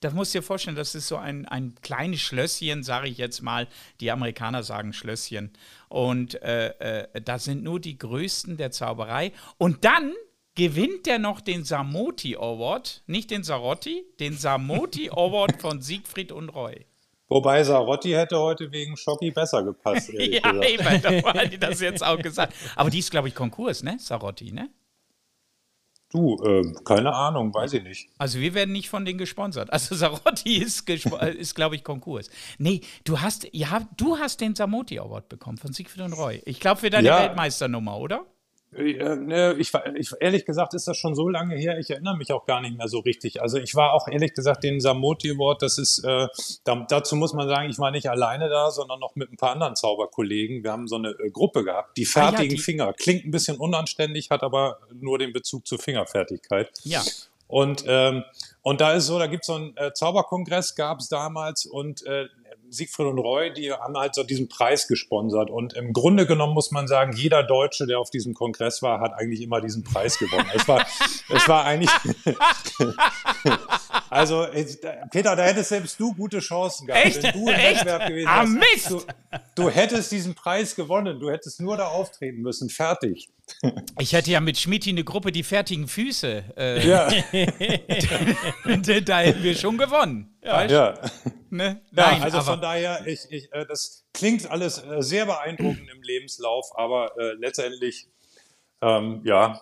Das 0.01 0.13
musst 0.13 0.33
du 0.33 0.39
dir 0.39 0.43
vorstellen, 0.43 0.77
das 0.77 0.95
ist 0.95 1.07
so 1.07 1.17
ein, 1.17 1.45
ein 1.45 1.75
kleines 1.81 2.21
Schlösschen, 2.21 2.83
sage 2.83 3.09
ich 3.09 3.17
jetzt 3.17 3.41
mal. 3.41 3.67
Die 3.99 4.11
Amerikaner 4.11 4.63
sagen 4.63 4.93
Schlösschen. 4.93 5.51
Und 5.89 6.41
äh, 6.41 7.03
äh, 7.03 7.21
da 7.21 7.37
sind 7.37 7.63
nur 7.63 7.79
die 7.79 7.97
Größten 7.97 8.55
der 8.57 8.71
Zauberei. 8.71 9.33
Und 9.57 9.83
dann 9.83 10.13
gewinnt 10.55 11.07
er 11.07 11.19
noch 11.19 11.41
den 11.41 11.63
Samoti 11.63 12.35
Award, 12.35 13.03
nicht 13.07 13.31
den 13.31 13.43
Sarotti, 13.43 14.05
den 14.19 14.37
Samoti 14.37 15.09
Award 15.11 15.61
von 15.61 15.81
Siegfried 15.81 16.31
und 16.31 16.49
Roy. 16.49 16.85
Wobei 17.29 17.63
Sarotti 17.63 18.09
hätte 18.11 18.39
heute 18.39 18.71
wegen 18.71 18.97
Schocki 18.97 19.31
besser 19.31 19.63
gepasst. 19.63 20.11
Ja, 20.13 20.51
gesagt. 20.51 20.69
eben, 20.69 21.23
da 21.23 21.33
hat 21.33 21.53
die 21.53 21.59
das 21.59 21.79
jetzt 21.81 22.03
auch 22.03 22.17
gesagt. 22.17 22.53
Aber 22.75 22.89
die 22.89 22.99
ist, 22.99 23.11
glaube 23.11 23.27
ich, 23.27 23.35
Konkurs, 23.35 23.83
ne? 23.83 23.97
Sarotti, 23.99 24.51
ne? 24.51 24.69
Du, 26.11 26.41
ähm, 26.43 26.75
keine 26.85 27.13
Ahnung, 27.13 27.53
weiß 27.53 27.73
ich 27.73 27.83
nicht. 27.83 28.09
Also 28.17 28.39
wir 28.39 28.55
werden 28.55 28.71
nicht 28.71 28.89
von 28.89 29.05
denen 29.05 29.19
gesponsert. 29.19 29.71
Also 29.71 29.93
Sarotti 29.95 30.57
ist, 30.63 30.89
äh, 30.89 31.33
ist 31.37 31.53
glaube 31.53 31.75
ich, 31.75 31.83
Konkurs. 31.83 32.29
Nee, 32.57 32.81
du 33.03 33.21
hast, 33.21 33.47
ja, 33.51 33.87
du 33.95 34.17
hast 34.17 34.41
den 34.41 34.55
Samoti 34.55 34.99
Award 34.99 35.29
bekommen 35.29 35.57
von 35.57 35.71
Siegfried 35.71 36.03
und 36.03 36.13
Roy. 36.13 36.41
Ich 36.45 36.59
glaube 36.59 36.81
für 36.81 36.89
deine 36.89 37.07
Ja. 37.07 37.19
Weltmeisternummer, 37.19 37.97
oder? 37.97 38.25
Ne, 38.71 39.55
ich, 39.57 39.73
war- 39.73 39.95
ich, 39.95 40.11
ehrlich 40.19 40.45
gesagt 40.45 40.75
ist 40.75 40.87
das 40.87 40.95
schon 40.95 41.15
so 41.15 41.27
lange 41.27 41.55
her, 41.55 41.79
ich 41.79 41.89
erinnere 41.89 42.15
mich 42.15 42.31
auch 42.31 42.45
gar 42.45 42.61
nicht 42.61 42.77
mehr 42.77 42.87
so 42.87 42.99
richtig. 42.99 43.41
Also 43.41 43.57
ich 43.57 43.73
war 43.73 43.93
auch 43.93 44.07
ehrlich 44.07 44.33
gesagt 44.35 44.63
den 44.63 44.79
Samoti 44.79 45.31
Award, 45.31 45.63
das 45.63 45.79
ist, 45.79 46.03
äh, 46.03 46.27
da, 46.65 46.85
dazu 46.87 47.15
muss 47.15 47.33
man 47.33 47.47
sagen, 47.49 47.67
ich 47.69 47.79
war 47.79 47.89
nicht 47.89 48.09
alleine 48.09 48.47
da, 48.47 48.69
sondern 48.69 48.99
noch 48.99 49.15
mit 49.15 49.31
ein 49.31 49.37
paar 49.37 49.51
anderen 49.53 49.75
Zauberkollegen. 49.75 50.63
Wir 50.63 50.71
haben 50.71 50.87
so 50.87 50.97
eine 50.97 51.09
äh, 51.09 51.31
Gruppe 51.31 51.63
gehabt, 51.63 51.97
die 51.97 52.03
Ah 52.13 52.19
ja, 52.19 52.29
fertigen 52.31 52.57
die- 52.57 52.61
Finger. 52.61 52.93
Klingt 52.93 53.25
ein 53.25 53.31
bisschen 53.31 53.57
unanständig, 53.57 54.29
hat 54.29 54.43
aber 54.43 54.77
nur 54.93 55.17
den 55.17 55.33
Bezug 55.33 55.65
zur 55.65 55.79
Fingerfertigkeit. 55.79 56.69
Ja. 56.83 57.01
Und, 57.47 57.83
ähm, 57.87 58.23
und 58.61 58.79
da 58.81 58.93
ist 58.93 59.07
so, 59.07 59.17
da 59.17 59.25
gibt 59.25 59.41
es 59.43 59.47
so 59.47 59.55
einen 59.55 59.75
äh, 59.77 59.91
Zauberkongress, 59.93 60.75
gab 60.75 60.99
es 60.99 61.09
damals 61.09 61.65
und 61.65 62.05
äh, 62.05 62.27
Siegfried 62.69 63.07
und 63.07 63.19
Roy, 63.19 63.53
die 63.53 63.71
haben 63.71 63.97
halt 63.97 64.15
so 64.15 64.23
diesen 64.23 64.47
Preis 64.47 64.87
gesponsert. 64.87 65.49
Und 65.49 65.73
im 65.73 65.93
Grunde 65.93 66.25
genommen 66.25 66.53
muss 66.53 66.71
man 66.71 66.87
sagen, 66.87 67.13
jeder 67.13 67.43
Deutsche, 67.43 67.87
der 67.87 67.99
auf 67.99 68.09
diesem 68.09 68.33
Kongress 68.33 68.81
war, 68.81 68.99
hat 68.99 69.13
eigentlich 69.13 69.41
immer 69.41 69.61
diesen 69.61 69.83
Preis 69.83 70.17
gewonnen. 70.17 70.49
es 70.53 70.67
war, 70.67 70.85
es 71.29 71.47
war 71.47 71.65
eigentlich. 71.65 71.91
also, 74.09 74.43
es- 74.45 74.79
Peter, 75.11 75.35
da 75.35 75.43
hättest 75.43 75.69
selbst 75.69 75.99
du 75.99 76.13
gute 76.13 76.39
Chancen 76.39 76.87
gehabt. 76.87 77.05
Echt? 77.05 77.23
Wenn 77.23 77.31
du 77.33 77.49
im 77.49 77.55
Echt? 77.55 77.75
Wettbewerb 77.85 78.07
gewesen 78.07 78.27
Ah, 78.27 78.41
wärst. 78.41 78.89
Mist! 78.89 78.89
Du, 78.91 79.01
du 79.63 79.69
hättest 79.69 80.11
diesen 80.11 80.35
Preis 80.35 80.75
gewonnen. 80.75 81.19
Du 81.19 81.29
hättest 81.29 81.59
nur 81.61 81.77
da 81.77 81.87
auftreten 81.87 82.41
müssen. 82.41 82.69
Fertig. 82.69 83.29
Ich 83.99 84.13
hätte 84.13 84.29
ja 84.31 84.39
mit 84.41 84.57
Schmidti 84.57 84.91
eine 84.91 85.03
Gruppe, 85.03 85.31
die 85.31 85.43
fertigen 85.43 85.87
Füße. 85.87 86.43
Äh, 86.57 86.87
Ja. 86.87 87.07
da 89.05 89.19
hätten 89.19 89.43
wir 89.43 89.55
schon 89.55 89.77
gewonnen. 89.77 90.35
Ja, 90.43 90.65
ja. 90.65 90.93
Ne? 91.49 91.81
Nein, 91.91 92.17
ja, 92.19 92.23
also 92.23 92.41
von 92.41 92.61
daher, 92.61 93.05
ich, 93.07 93.21
ich, 93.29 93.51
äh, 93.51 93.65
das 93.65 94.05
klingt 94.13 94.49
alles 94.49 94.77
äh, 94.83 95.01
sehr 95.01 95.25
beeindruckend 95.25 95.89
im 95.91 96.01
Lebenslauf, 96.03 96.67
aber 96.77 97.11
äh, 97.17 97.33
letztendlich, 97.39 98.07
ähm, 98.81 99.21
ja, 99.25 99.61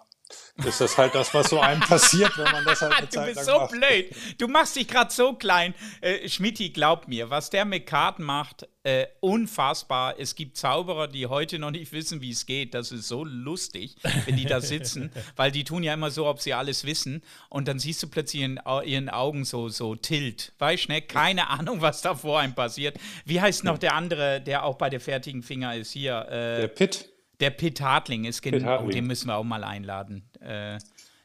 ist 0.66 0.82
das 0.82 0.98
halt 0.98 1.14
das, 1.16 1.34
was 1.34 1.50
so 1.50 1.60
einem 1.60 1.82
passiert, 1.82 2.38
wenn 2.38 2.52
man 2.52 2.66
das 2.66 2.82
halt 2.82 2.94
eine 2.98 3.10
Zeit 3.10 3.30
Du 3.30 3.34
bist 3.34 3.46
so 3.46 3.60
macht. 3.60 3.72
blöd. 3.72 4.16
Du 4.38 4.48
machst 4.48 4.76
dich 4.76 4.88
gerade 4.88 5.14
so 5.14 5.34
klein. 5.34 5.74
Äh, 6.02 6.28
Schmidti, 6.28 6.70
glaub 6.70 7.08
mir, 7.08 7.30
was 7.30 7.50
der 7.50 7.66
mit 7.66 7.86
Karten 7.86 8.24
macht, 8.24 8.68
äh, 8.84 9.08
unfassbar. 9.20 10.16
Es 10.18 10.36
gibt 10.36 10.58
Zauberer, 10.58 11.08
die 11.08 11.28
heute 11.28 11.60
noch 11.60 11.72
nicht 11.72 11.92
wissen, 11.92 12.22
wie 12.22 12.32
es 12.32 12.46
geht. 12.46 12.74
Das 12.74 12.92
ist 12.92 13.08
so 13.08 13.24
lustig, 13.24 13.96
wenn 14.26 14.38
die 14.38 14.46
da 14.46 14.62
sitzen, 14.62 15.12
weil 15.36 15.52
die 15.52 15.64
tun 15.64 15.84
ja 15.84 15.94
immer 15.94 16.10
so, 16.10 16.26
ob 16.26 16.40
sie 16.42 16.54
alles 16.54 16.86
wissen. 16.86 17.22
Und 17.50 17.68
dann 17.68 17.80
siehst 17.80 18.02
du 18.02 18.08
plötzlich 18.08 18.44
in 18.44 18.60
ihren 18.86 19.10
Augen 19.10 19.46
so, 19.46 19.70
so 19.70 19.96
Tilt. 19.96 20.54
Weißt 20.58 20.86
du, 20.88 20.94
ne? 20.94 21.02
keine 21.02 21.50
Ahnung, 21.50 21.82
was 21.82 22.02
da 22.02 22.16
vor 22.16 22.40
einem 22.40 22.56
passiert. 22.56 22.98
Wie 23.26 23.42
heißt 23.42 23.64
noch 23.64 23.78
der 23.78 23.94
andere, 23.94 24.42
der 24.42 24.64
auch 24.64 24.78
bei 24.78 24.90
der 24.90 25.00
fertigen 25.02 25.44
Finger 25.44 25.76
ist? 25.76 25.92
Hier. 25.92 26.26
Äh, 26.30 26.62
der 26.62 26.68
Pitt. 26.70 27.10
Der 27.40 27.52
Pitt 27.52 27.82
Hartling 27.82 28.26
ist 28.26 28.42
genau, 28.42 28.84
oh, 28.84 28.90
den 28.90 29.06
müssen 29.06 29.28
wir 29.28 29.36
auch 29.36 29.44
mal 29.44 29.64
einladen. 29.64 30.30
Äh, 30.40 30.80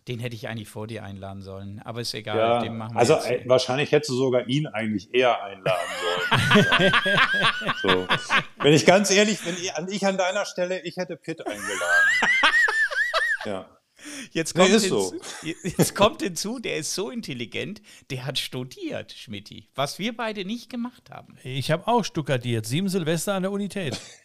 den 0.09 0.19
hätte 0.19 0.35
ich 0.35 0.49
eigentlich 0.49 0.69
vor 0.69 0.89
dir 0.89 1.05
einladen 1.05 1.43
sollen, 1.43 1.81
aber 1.85 2.01
ist 2.01 2.13
egal. 2.13 2.65
Ja, 2.67 2.91
also 2.95 3.15
äh, 3.15 3.43
wahrscheinlich 3.47 3.93
hättest 3.93 4.11
du 4.11 4.17
sogar 4.17 4.49
ihn 4.49 4.67
eigentlich 4.67 5.15
eher 5.15 5.43
einladen 5.43 5.81
sollen. 6.03 6.93
so. 7.83 8.09
Wenn 8.59 8.73
ich 8.73 8.85
ganz 8.85 9.13
ehrlich, 9.13 9.39
wenn 9.47 9.55
ich, 9.55 9.73
ich 9.95 10.07
an 10.07 10.19
deiner 10.19 10.45
Stelle, 10.45 10.81
ich 10.83 10.97
hätte 10.97 11.17
Pitt 11.17 11.47
eingeladen. 11.47 12.09
ja. 13.45 13.69
Jetzt 14.33 14.57
kommt, 14.57 14.71
nee, 14.71 14.79
hinzu, 14.79 15.01
so. 15.01 15.21
jetzt 15.63 15.95
kommt 15.95 16.23
hinzu, 16.23 16.59
der 16.59 16.79
ist 16.79 16.93
so 16.93 17.11
intelligent, 17.11 17.81
der 18.11 18.27
hat 18.27 18.39
studiert, 18.41 19.13
Schmidti, 19.13 19.69
was 19.77 20.01
wir 20.01 20.17
beide 20.17 20.45
nicht 20.45 20.69
gemacht 20.69 21.11
haben. 21.11 21.39
Ich 21.45 21.71
habe 21.71 21.87
auch 21.87 22.05
studiert, 22.05 22.67
sieben 22.67 22.89
Silvester 22.89 23.35
an 23.35 23.43
der 23.43 23.53
Unität. 23.53 24.01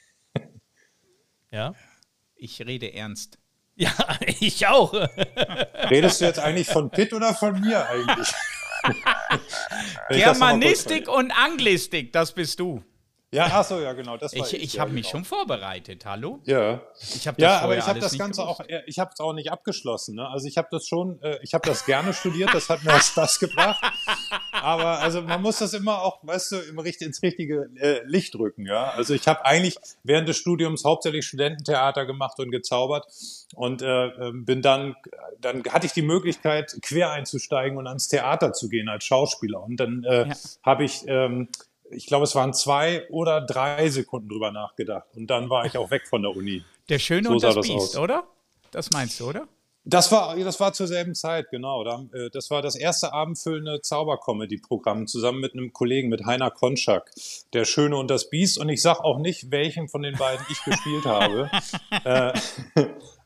Ja? 1.51 1.73
Ich 2.35 2.61
rede 2.65 2.93
ernst. 2.93 3.39
Ja, 3.79 3.91
ich 4.39 4.65
auch. 4.65 4.91
Redest 5.91 6.19
du 6.19 6.25
jetzt 6.25 6.39
eigentlich 6.39 6.67
von 6.67 6.89
Pitt 6.89 7.13
oder 7.13 7.35
von 7.35 7.61
mir 7.61 7.87
eigentlich? 7.87 8.33
Germanistik 10.09 11.07
und 11.07 11.29
Anglistik, 11.29 12.11
das 12.11 12.33
bist 12.33 12.59
du. 12.59 12.83
Ja, 13.29 13.49
ach 13.51 13.65
so, 13.65 13.81
ja, 13.81 13.91
genau. 13.91 14.15
Das 14.15 14.33
war 14.33 14.47
ich 14.47 14.53
ich, 14.53 14.63
ich 14.63 14.79
habe 14.79 14.91
mich 14.91 15.09
schon 15.09 15.25
vorbereitet, 15.25 16.05
hallo? 16.05 16.39
Ja. 16.45 16.81
Ich 16.97 17.27
habe 17.27 17.41
ja, 17.41 17.59
aber 17.59 17.77
ich 17.77 17.85
habe 17.85 17.99
das 17.99 18.17
Ganze 18.17 18.41
gewusst. 18.41 18.61
auch, 18.61 18.65
ich 18.85 18.99
habe 18.99 19.11
es 19.13 19.19
auch 19.19 19.33
nicht 19.33 19.51
abgeschlossen. 19.51 20.15
Ne? 20.15 20.29
Also 20.29 20.47
ich 20.47 20.57
habe 20.57 20.69
das 20.71 20.87
schon, 20.87 21.21
äh, 21.21 21.37
ich 21.41 21.53
habe 21.53 21.67
das 21.67 21.85
gerne 21.85 22.13
studiert, 22.13 22.53
das 22.53 22.69
hat 22.69 22.83
mir 22.85 22.93
auch 22.93 23.01
Spaß 23.01 23.39
gebracht. 23.39 23.83
Aber 24.53 24.99
also 24.99 25.21
man 25.21 25.41
muss 25.41 25.59
das 25.59 25.73
immer 25.73 26.01
auch, 26.01 26.19
weißt 26.21 26.53
du, 26.53 26.55
im, 26.57 26.79
ins 26.79 27.21
richtige 27.21 27.69
äh, 27.75 28.01
Licht 28.05 28.33
rücken. 28.35 28.65
Ja, 28.65 28.91
also 28.91 29.13
ich 29.13 29.27
habe 29.27 29.43
eigentlich 29.43 29.75
während 30.03 30.29
des 30.29 30.37
Studiums 30.37 30.85
hauptsächlich 30.85 31.27
Studententheater 31.27 32.05
gemacht 32.05 32.39
und 32.39 32.49
gezaubert 32.49 33.07
und 33.55 33.81
äh, 33.81 34.07
ähm, 34.07 34.45
bin 34.45 34.61
dann, 34.61 34.95
dann 35.41 35.63
hatte 35.65 35.85
ich 35.85 35.91
die 35.91 36.01
Möglichkeit 36.01 36.77
quer 36.81 37.11
einzusteigen 37.11 37.77
und 37.77 37.87
ans 37.87 38.07
Theater 38.07 38.53
zu 38.53 38.69
gehen 38.69 38.87
als 38.87 39.03
Schauspieler. 39.03 39.61
Und 39.61 39.77
dann 39.77 40.05
äh, 40.05 40.29
ja. 40.29 40.35
habe 40.63 40.85
ich 40.85 41.03
ähm, 41.07 41.49
ich 41.91 42.05
glaube, 42.07 42.23
es 42.23 42.35
waren 42.35 42.53
zwei 42.53 43.07
oder 43.09 43.41
drei 43.41 43.89
Sekunden 43.89 44.29
drüber 44.29 44.51
nachgedacht. 44.51 45.07
Und 45.15 45.27
dann 45.27 45.49
war 45.49 45.65
ich 45.65 45.77
auch 45.77 45.91
weg 45.91 46.07
von 46.07 46.21
der 46.21 46.35
Uni. 46.35 46.63
Der 46.89 46.99
Schöne 46.99 47.27
so 47.27 47.33
und 47.33 47.43
das, 47.43 47.55
das 47.55 47.67
Biest, 47.67 47.97
aus. 47.97 47.97
oder? 47.97 48.23
Das 48.71 48.91
meinst 48.91 49.19
du, 49.19 49.29
oder? 49.29 49.47
Das 49.89 50.11
war, 50.11 50.35
das 50.35 50.59
war 50.59 50.73
zur 50.73 50.87
selben 50.87 51.15
Zeit, 51.15 51.49
genau. 51.49 51.85
Äh, 52.11 52.29
das 52.31 52.51
war 52.51 52.61
das 52.61 52.75
erste 52.75 53.13
abendfüllende 53.13 53.81
Zaubercomedy-Programm 53.81 55.07
zusammen 55.07 55.39
mit 55.39 55.53
einem 55.53 55.71
Kollegen, 55.71 56.09
mit 56.09 56.25
Heiner 56.25 56.51
Konschak, 56.51 57.09
Der 57.53 57.63
Schöne 57.63 57.95
und 57.95 58.11
das 58.11 58.29
Biest. 58.29 58.57
Und 58.57 58.67
ich 58.67 58.81
sage 58.81 59.05
auch 59.05 59.17
nicht, 59.17 59.49
welchen 59.51 59.87
von 59.87 60.01
den 60.01 60.17
beiden 60.17 60.45
ich 60.49 60.63
gespielt 60.63 61.05
habe. 61.05 61.49
Äh, 62.03 62.33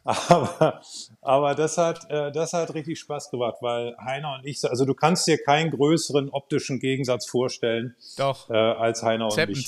aber, 0.04 0.82
aber 1.22 1.56
das 1.56 1.78
hat, 1.78 2.10
äh, 2.10 2.32
das 2.32 2.54
hat 2.54 2.74
richtig 2.74 3.00
Spaß 3.00 3.30
gemacht, 3.30 3.58
weil 3.62 3.96
Heiner 3.98 4.36
und 4.36 4.46
ich, 4.46 4.64
also 4.68 4.86
du 4.86 4.96
kannst 4.96 5.28
dir 5.28 5.38
keinen 5.38 5.70
größeren 5.70 6.30
optischen 6.30 6.80
Gegensatz 6.80 7.28
vorstellen. 7.28 7.96
Doch. 8.18 8.50
Äh, 8.50 8.54
als 8.54 9.04
Heiner 9.04 9.26
und 9.26 9.38
ich. 9.38 9.68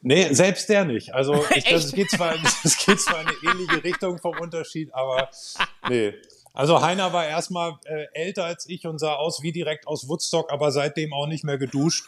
Nee, 0.00 0.32
selbst 0.32 0.68
der 0.68 0.84
nicht. 0.84 1.12
Also 1.12 1.44
ich, 1.54 1.64
das, 1.64 1.92
geht 1.92 2.10
zwar, 2.10 2.36
das 2.62 2.78
geht 2.84 3.00
zwar 3.00 3.20
in 3.20 3.26
eine 3.28 3.36
ähnliche 3.52 3.82
Richtung 3.82 4.18
vom 4.18 4.38
Unterschied, 4.38 4.94
aber 4.94 5.28
nee. 5.88 6.14
Also 6.58 6.82
Heiner 6.82 7.12
war 7.12 7.24
erstmal 7.24 7.78
äh, 7.84 8.06
älter 8.14 8.44
als 8.44 8.68
ich 8.68 8.84
und 8.84 8.98
sah 8.98 9.14
aus 9.14 9.44
wie 9.44 9.52
direkt 9.52 9.86
aus 9.86 10.08
Woodstock, 10.08 10.50
aber 10.50 10.72
seitdem 10.72 11.12
auch 11.12 11.28
nicht 11.28 11.44
mehr 11.44 11.56
geduscht. 11.56 12.06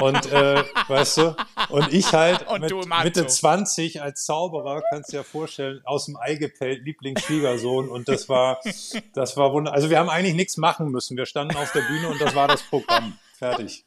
Und 0.00 0.24
äh, 0.30 0.62
weißt 0.88 1.16
du, 1.16 1.36
und 1.68 1.92
ich 1.92 2.12
halt 2.12 2.46
und 2.46 2.60
mit 2.60 2.72
Mitte 3.02 3.26
20 3.26 4.00
als 4.00 4.24
Zauberer, 4.24 4.84
kannst 4.88 5.12
du 5.12 5.16
dir 5.16 5.24
vorstellen, 5.24 5.80
aus 5.82 6.06
dem 6.06 6.16
Ei 6.16 6.36
gepellt, 6.36 6.84
Lieblingsschwiegersohn. 6.84 7.88
Und 7.88 8.08
das 8.08 8.28
war, 8.28 8.60
das 9.14 9.36
war 9.36 9.52
wunderbar. 9.52 9.74
Also 9.74 9.90
wir 9.90 9.98
haben 9.98 10.10
eigentlich 10.10 10.36
nichts 10.36 10.58
machen 10.58 10.92
müssen. 10.92 11.16
Wir 11.16 11.26
standen 11.26 11.56
auf 11.56 11.72
der 11.72 11.82
Bühne 11.82 12.08
und 12.08 12.20
das 12.20 12.36
war 12.36 12.46
das 12.46 12.62
Programm. 12.62 13.18
Fertig. 13.36 13.84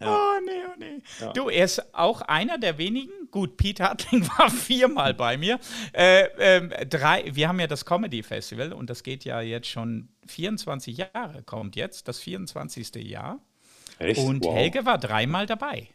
Ja. 0.00 0.16
Oh, 0.16 0.40
nee, 0.44 0.52
oh, 0.66 0.74
nee. 0.78 1.02
Ja. 1.20 1.32
Du, 1.32 1.48
er 1.48 1.64
ist 1.64 1.94
auch 1.94 2.22
einer 2.22 2.58
der 2.58 2.78
wenigen. 2.78 3.12
Gut, 3.30 3.56
Pete 3.56 3.82
Hartling 3.84 4.26
war 4.38 4.50
viermal 4.50 5.14
bei 5.14 5.36
mir. 5.36 5.58
Äh, 5.92 6.24
äh, 6.58 6.86
drei, 6.86 7.24
wir 7.34 7.48
haben 7.48 7.60
ja 7.60 7.66
das 7.66 7.84
Comedy 7.84 8.22
Festival 8.22 8.72
und 8.72 8.88
das 8.88 9.02
geht 9.02 9.24
ja 9.24 9.40
jetzt 9.40 9.68
schon 9.68 10.08
24 10.26 10.96
Jahre, 10.96 11.42
kommt 11.42 11.76
jetzt, 11.76 12.08
das 12.08 12.18
24. 12.20 12.94
Jahr. 12.96 13.40
Echt? 13.98 14.20
Und 14.20 14.44
wow. 14.44 14.54
Helge 14.54 14.86
war 14.86 14.98
dreimal 14.98 15.46
dabei. 15.46 15.88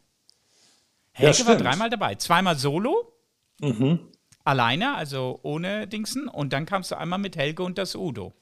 Helge 1.14 1.40
ja, 1.40 1.48
war 1.48 1.56
dreimal 1.56 1.90
dabei. 1.90 2.16
Zweimal 2.16 2.58
solo. 2.58 3.14
Mhm. 3.62 4.00
Alleine, 4.44 4.96
also 4.96 5.40
ohne 5.44 5.88
Dingsen. 5.88 6.28
Und 6.28 6.52
dann 6.52 6.66
kamst 6.66 6.92
du 6.92 6.98
einmal 6.98 7.20
mit 7.20 7.38
Helge 7.38 7.64
und 7.64 7.78
das 7.78 7.96
Udo. 7.96 8.34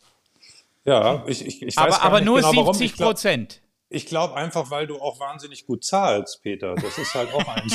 Ja, 0.83 1.23
ich, 1.27 1.45
ich, 1.45 1.61
ich 1.61 1.77
weiß 1.77 1.99
aber, 1.99 2.03
aber 2.03 2.21
nur 2.21 2.41
genau, 2.41 2.73
70 2.73 2.97
Prozent. 2.97 3.61
Ich 3.93 4.05
glaube 4.05 4.35
einfach, 4.35 4.71
weil 4.71 4.87
du 4.87 5.01
auch 5.01 5.19
wahnsinnig 5.19 5.65
gut 5.65 5.83
zahlst, 5.83 6.41
Peter. 6.41 6.75
Das 6.75 6.97
ist 6.97 7.13
halt 7.13 7.33
auch 7.33 7.45
ein. 7.45 7.69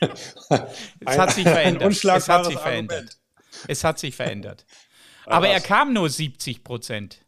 es 1.00 1.18
hat 1.18 1.30
sich 1.32 1.44
verändert. 1.44 2.04
Es 2.04 2.28
hat 2.28 2.44
sich 2.44 2.58
verändert. 2.58 3.18
Es 3.66 3.82
hat 3.82 3.98
sich 3.98 4.14
verändert. 4.14 4.66
Aber 5.24 5.48
er 5.48 5.62
kam 5.62 5.94
nur 5.94 6.10
70 6.10 6.62
Prozent. 6.62 7.24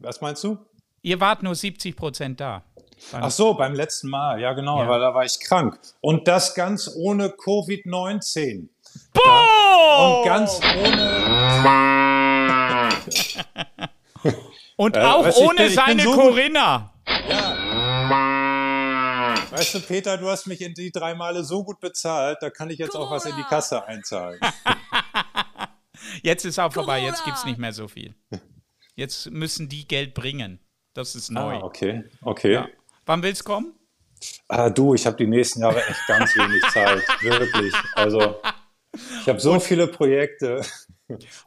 Was 0.00 0.20
meinst 0.20 0.42
du? 0.42 0.58
Ihr 1.02 1.20
wart 1.20 1.44
nur 1.44 1.54
70 1.54 1.94
Prozent 1.94 2.40
da. 2.40 2.64
Ach 3.12 3.30
so, 3.30 3.54
beim 3.54 3.74
letzten 3.74 4.08
Mal, 4.08 4.40
ja 4.40 4.52
genau, 4.52 4.82
ja. 4.82 4.88
weil 4.88 4.98
da 4.98 5.14
war 5.14 5.24
ich 5.24 5.38
krank. 5.38 5.78
Und 6.00 6.26
das 6.26 6.56
ganz 6.56 6.90
ohne 6.96 7.28
Covid-19. 7.28 8.70
Boah! 9.12 10.18
Und 10.18 10.24
ganz 10.24 10.60
ohne. 10.82 11.36
Und 14.76 14.96
äh, 14.96 15.00
auch 15.00 15.34
ohne 15.36 15.64
bin, 15.64 15.70
seine 15.70 16.02
so 16.02 16.12
Corinna. 16.12 16.92
Ja. 17.28 17.56
Weißt 19.50 19.74
du, 19.74 19.80
Peter, 19.80 20.18
du 20.18 20.28
hast 20.28 20.46
mich 20.46 20.60
in 20.60 20.74
die 20.74 20.92
drei 20.92 21.14
Male 21.14 21.42
so 21.44 21.64
gut 21.64 21.80
bezahlt, 21.80 22.38
da 22.40 22.50
kann 22.50 22.68
ich 22.68 22.78
jetzt 22.78 22.92
Corona. 22.92 23.08
auch 23.08 23.12
was 23.12 23.24
in 23.24 23.36
die 23.36 23.42
Kasse 23.44 23.86
einzahlen. 23.86 24.38
jetzt 26.22 26.44
ist 26.44 26.58
auch 26.58 26.72
vorbei, 26.72 27.00
jetzt 27.00 27.24
gibt 27.24 27.38
es 27.38 27.44
nicht 27.44 27.58
mehr 27.58 27.72
so 27.72 27.88
viel. 27.88 28.14
Jetzt 28.94 29.30
müssen 29.30 29.68
die 29.68 29.88
Geld 29.88 30.14
bringen. 30.14 30.60
Das 30.94 31.14
ist 31.14 31.30
neu. 31.30 31.56
Ah, 31.56 31.62
okay, 31.62 32.04
okay. 32.22 32.52
Ja. 32.52 32.68
Wann 33.04 33.22
willst 33.22 33.42
du 33.42 33.44
kommen? 33.44 33.74
Ah, 34.48 34.70
du, 34.70 34.94
ich 34.94 35.06
habe 35.06 35.16
die 35.16 35.26
nächsten 35.26 35.60
Jahre 35.60 35.84
echt 35.86 36.06
ganz 36.06 36.34
wenig 36.36 36.62
Zeit. 36.72 37.02
Wirklich. 37.20 37.74
Also, 37.94 38.40
ich 38.94 39.28
habe 39.28 39.40
so 39.40 39.52
Und 39.52 39.62
viele 39.62 39.86
Projekte. 39.86 40.62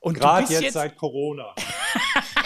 Und 0.02 0.14
gerade 0.14 0.48
jetzt, 0.52 0.62
jetzt 0.62 0.74
seit 0.74 0.96
Corona. 0.96 1.54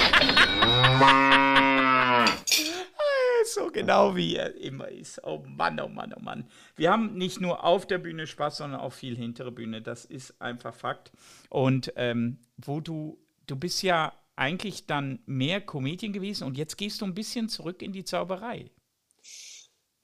so 3.54 3.70
genau 3.70 4.16
wie 4.16 4.36
er 4.36 4.56
immer 4.56 4.88
ist. 4.88 5.24
Oh 5.24 5.44
Mann, 5.46 5.80
oh 5.80 5.88
Mann, 5.88 6.14
oh 6.18 6.20
Mann. 6.20 6.50
Wir 6.76 6.92
haben 6.92 7.14
nicht 7.16 7.40
nur 7.40 7.64
auf 7.64 7.86
der 7.86 8.00
Bühne 8.00 8.28
Spaß, 8.28 8.58
sondern 8.58 8.80
auch 8.80 8.94
viel 8.94 9.16
hintere 9.16 9.52
Bühne. 9.52 9.82
Das 9.82 10.06
ist 10.06 10.42
einfach 10.42 10.74
Fakt. 10.74 11.12
Und 11.50 11.94
ähm, 11.96 12.40
wo 12.58 12.80
du, 12.80 13.20
du 13.48 13.56
bist 13.56 13.84
ja 13.84 14.14
eigentlich 14.36 14.88
dann 14.88 15.20
mehr 15.26 15.62
Comedian 15.62 16.14
gewesen 16.14 16.46
und 16.46 16.58
jetzt 16.58 16.78
gehst 16.78 17.02
du 17.02 17.06
ein 17.06 17.14
bisschen 17.14 17.50
zurück 17.50 17.82
in 17.82 17.92
die 17.92 18.04
Zauberei. 18.04 18.72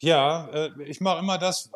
Ja, 0.01 0.47
äh, 0.49 0.83
ich 0.83 1.01
mache 1.01 1.19
immer 1.19 1.37
das, 1.37 1.71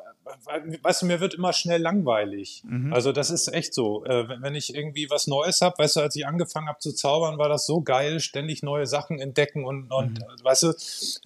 weißt 0.82 1.01
du, 1.01 1.06
mir 1.06 1.20
wird 1.20 1.34
immer 1.34 1.53
schnell 1.53 1.82
langweilig. 1.82 2.63
Mhm. 2.65 2.94
Also 2.94 3.12
das 3.12 3.30
ist 3.30 3.48
echt 3.53 3.74
so. 3.74 4.06
Äh, 4.06 4.27
wenn, 4.42 4.56
ich 4.56 4.74
irgendwie 4.75 5.10
was 5.10 5.27
Neues 5.27 5.62
habe, 5.62 5.77
weißt 5.77 5.98
du, 5.98 6.00
als 6.01 6.15
ich 6.15 6.25
angefangen 6.25 6.68
habe 6.68 6.80
zu 6.80 6.94
zaubern, 6.94 7.38
war 7.38 7.50
das 7.50 7.65
so 7.65 7.82
geil, 7.82 8.20
ständig 8.20 8.63
neue 8.63 8.86
Sachen 8.88 9.20
entdecken 9.20 9.65
und, 9.65 9.92
und 9.92 10.20
Mhm. 10.20 10.44
weißt 10.44 10.63
du, 10.63 10.74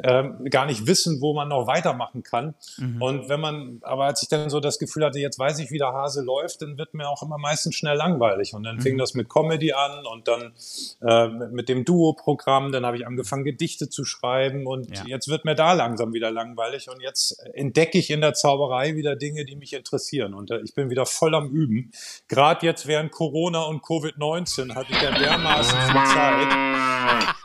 ähm, 0.03 0.45
gar 0.49 0.65
nicht 0.65 0.87
wissen, 0.87 1.21
wo 1.21 1.33
man 1.33 1.47
noch 1.49 1.67
weitermachen 1.67 2.23
kann. 2.23 2.55
Mhm. 2.77 3.01
Und 3.01 3.29
wenn 3.29 3.39
man, 3.39 3.79
aber 3.83 4.05
als 4.05 4.23
ich 4.23 4.29
dann 4.29 4.49
so 4.49 4.59
das 4.59 4.79
Gefühl 4.79 5.05
hatte, 5.05 5.19
jetzt 5.19 5.37
weiß 5.39 5.59
ich, 5.59 5.71
wie 5.71 5.77
der 5.77 5.93
Hase 5.93 6.21
läuft, 6.23 6.61
dann 6.61 6.77
wird 6.77 6.93
mir 6.93 7.07
auch 7.09 7.21
immer 7.23 7.37
meistens 7.37 7.75
schnell 7.75 7.95
langweilig. 7.97 8.53
Und 8.53 8.63
dann 8.63 8.77
Mhm. 8.77 8.81
fing 8.81 8.97
das 8.97 9.13
mit 9.13 9.29
Comedy 9.29 9.73
an 9.73 10.05
und 10.05 10.27
dann 10.27 10.53
äh, 11.01 11.27
mit, 11.27 11.51
mit 11.51 11.69
dem 11.69 11.85
Duo-Programm, 11.85 12.71
dann 12.71 12.85
habe 12.85 12.97
ich 12.97 13.05
angefangen, 13.05 13.43
Gedichte 13.43 13.89
zu 13.89 14.05
schreiben 14.05 14.65
und 14.67 14.89
Ja. 14.95 15.05
jetzt 15.05 15.27
wird 15.27 15.45
mir 15.45 15.55
da 15.55 15.73
langsam 15.73 16.13
wieder 16.13 16.31
langweilig 16.31 16.89
und 16.89 17.01
jetzt 17.01 17.39
entdecke 17.53 17.97
ich 17.97 18.09
in 18.09 18.21
der 18.21 18.33
Zauberei 18.33 18.86
wieder 18.95 19.15
Dinge, 19.15 19.45
die 19.45 19.55
mich 19.55 19.73
interessieren 19.73 20.33
und 20.33 20.51
äh, 20.51 20.59
ich 20.61 20.73
bin 20.73 20.89
wieder 20.89 21.05
voll 21.05 21.35
am 21.35 21.49
Üben. 21.49 21.91
Gerade 22.27 22.65
jetzt 22.65 22.87
während 22.87 23.11
Corona 23.11 23.63
und 23.63 23.83
Covid-19 23.83 24.75
hatte 24.75 24.91
ich 24.91 25.01
ja 25.01 25.17
dermaßen 25.17 25.79
viel 25.79 26.03
Zeit. 26.05 26.77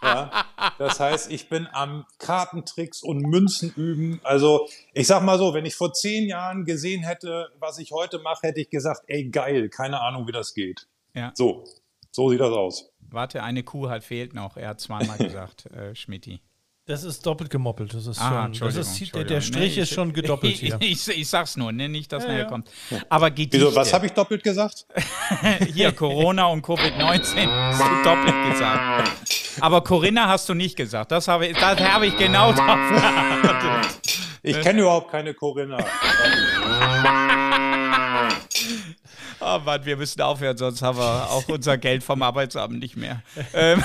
Ja, 0.03 0.45
das 0.79 0.99
heißt, 0.99 1.31
ich 1.31 1.49
bin 1.49 1.69
am 1.73 2.07
Kartentricks 2.19 3.03
und 3.03 3.21
Münzen 3.21 3.73
üben. 3.77 4.21
Also 4.25 4.69
ich 4.93 5.07
sag 5.07 5.23
mal 5.23 5.39
so, 5.39 5.55
wenn 5.55 5.65
ich 5.65 5.75
vor 5.75 5.93
zehn 5.93 6.29
Jahren 6.29 6.65
gesehen 6.65 7.05
hätte, 7.05 7.51
was 7.59 7.79
ich 7.79 7.93
heute 7.93 8.19
mache, 8.19 8.49
hätte 8.49 8.61
ich 8.61 8.71
gesagt, 8.71 9.03
ey 9.07 9.29
geil, 9.29 9.69
keine 9.69 10.01
Ahnung, 10.01 10.27
wie 10.27 10.33
das 10.33 10.55
geht. 10.55 10.89
Ja. 11.15 11.33
So, 11.35 11.65
so 12.11 12.31
sieht 12.31 12.41
das 12.41 12.53
aus. 12.53 12.93
Warte, 13.01 13.43
eine 13.43 13.63
Kuh 13.63 13.89
hat 13.89 14.05
fehlt 14.05 14.35
noch. 14.35 14.57
Er 14.57 14.69
hat 14.69 14.81
zweimal 14.81 15.19
gesagt, 15.19 15.67
äh, 15.67 15.95
Schmidti. 15.95 16.41
Das 16.85 17.05
ist 17.05 17.25
doppelt 17.25 17.49
gemoppelt. 17.49 17.95
Das 17.95 18.07
ist 18.07 18.21
Ah, 18.21 18.49
schon. 18.53 18.67
Das 18.67 18.75
ist, 18.77 18.99
der, 19.15 19.21
Entschuldigung. 19.21 19.27
der 19.29 19.41
Strich 19.41 19.77
Nee, 19.77 19.83
ist 19.83 19.95
schon 19.95 20.13
gedoppelt 20.13 20.55
hier. 20.57 20.77
Ich, 20.81 21.09
ich, 21.09 21.19
ich 21.21 21.29
sag's 21.29 21.57
nur, 21.57 21.71
ne? 21.71 21.89
nicht, 21.89 22.11
dass 22.11 22.25
Ja, 22.25 22.29
nachher 22.31 22.43
ja. 22.43 22.49
kommt. 22.49 22.69
Aber 23.09 23.31
Gedichte. 23.31 23.59
Wieso, 23.59 23.75
was 23.77 23.93
habe 23.95 24.07
ich 24.07 24.13
doppelt 24.13 24.43
gesagt? 24.43 24.85
Hier, 25.73 25.93
Corona 25.93 26.47
und 26.47 26.65
Covid-19 26.67 27.47
hast 27.49 27.81
du 27.81 28.03
doppelt 28.03 28.51
gesagt. 28.53 29.11
Aber 29.61 29.85
Corinna 29.85 30.27
hast 30.29 30.49
du 30.49 30.55
nicht 30.55 30.77
gesagt. 30.77 31.13
Das 31.13 31.29
habe 31.29 31.47
ich, 31.47 31.57
das 31.57 31.79
habe 31.79 32.07
ich 32.07 32.17
genau 32.17 32.53
drauf. 32.53 32.79
Ich 34.45 34.61
kenne 34.61 34.81
überhaupt 34.81 35.09
keine 35.09 35.35
Corinna. 35.35 35.79
Oh 39.45 39.59
Mann, 39.65 39.85
wir 39.85 39.97
müssen 39.97 40.21
aufhören, 40.21 40.57
sonst 40.57 40.83
haben 40.83 40.99
wir 40.99 41.29
auch 41.31 41.49
unser 41.49 41.77
Geld 41.77 42.05
vom 42.05 42.23
Arbeitsamt 42.23 42.79
nicht 42.79 42.97
mehr. 42.97 43.23
ähm, 43.55 43.83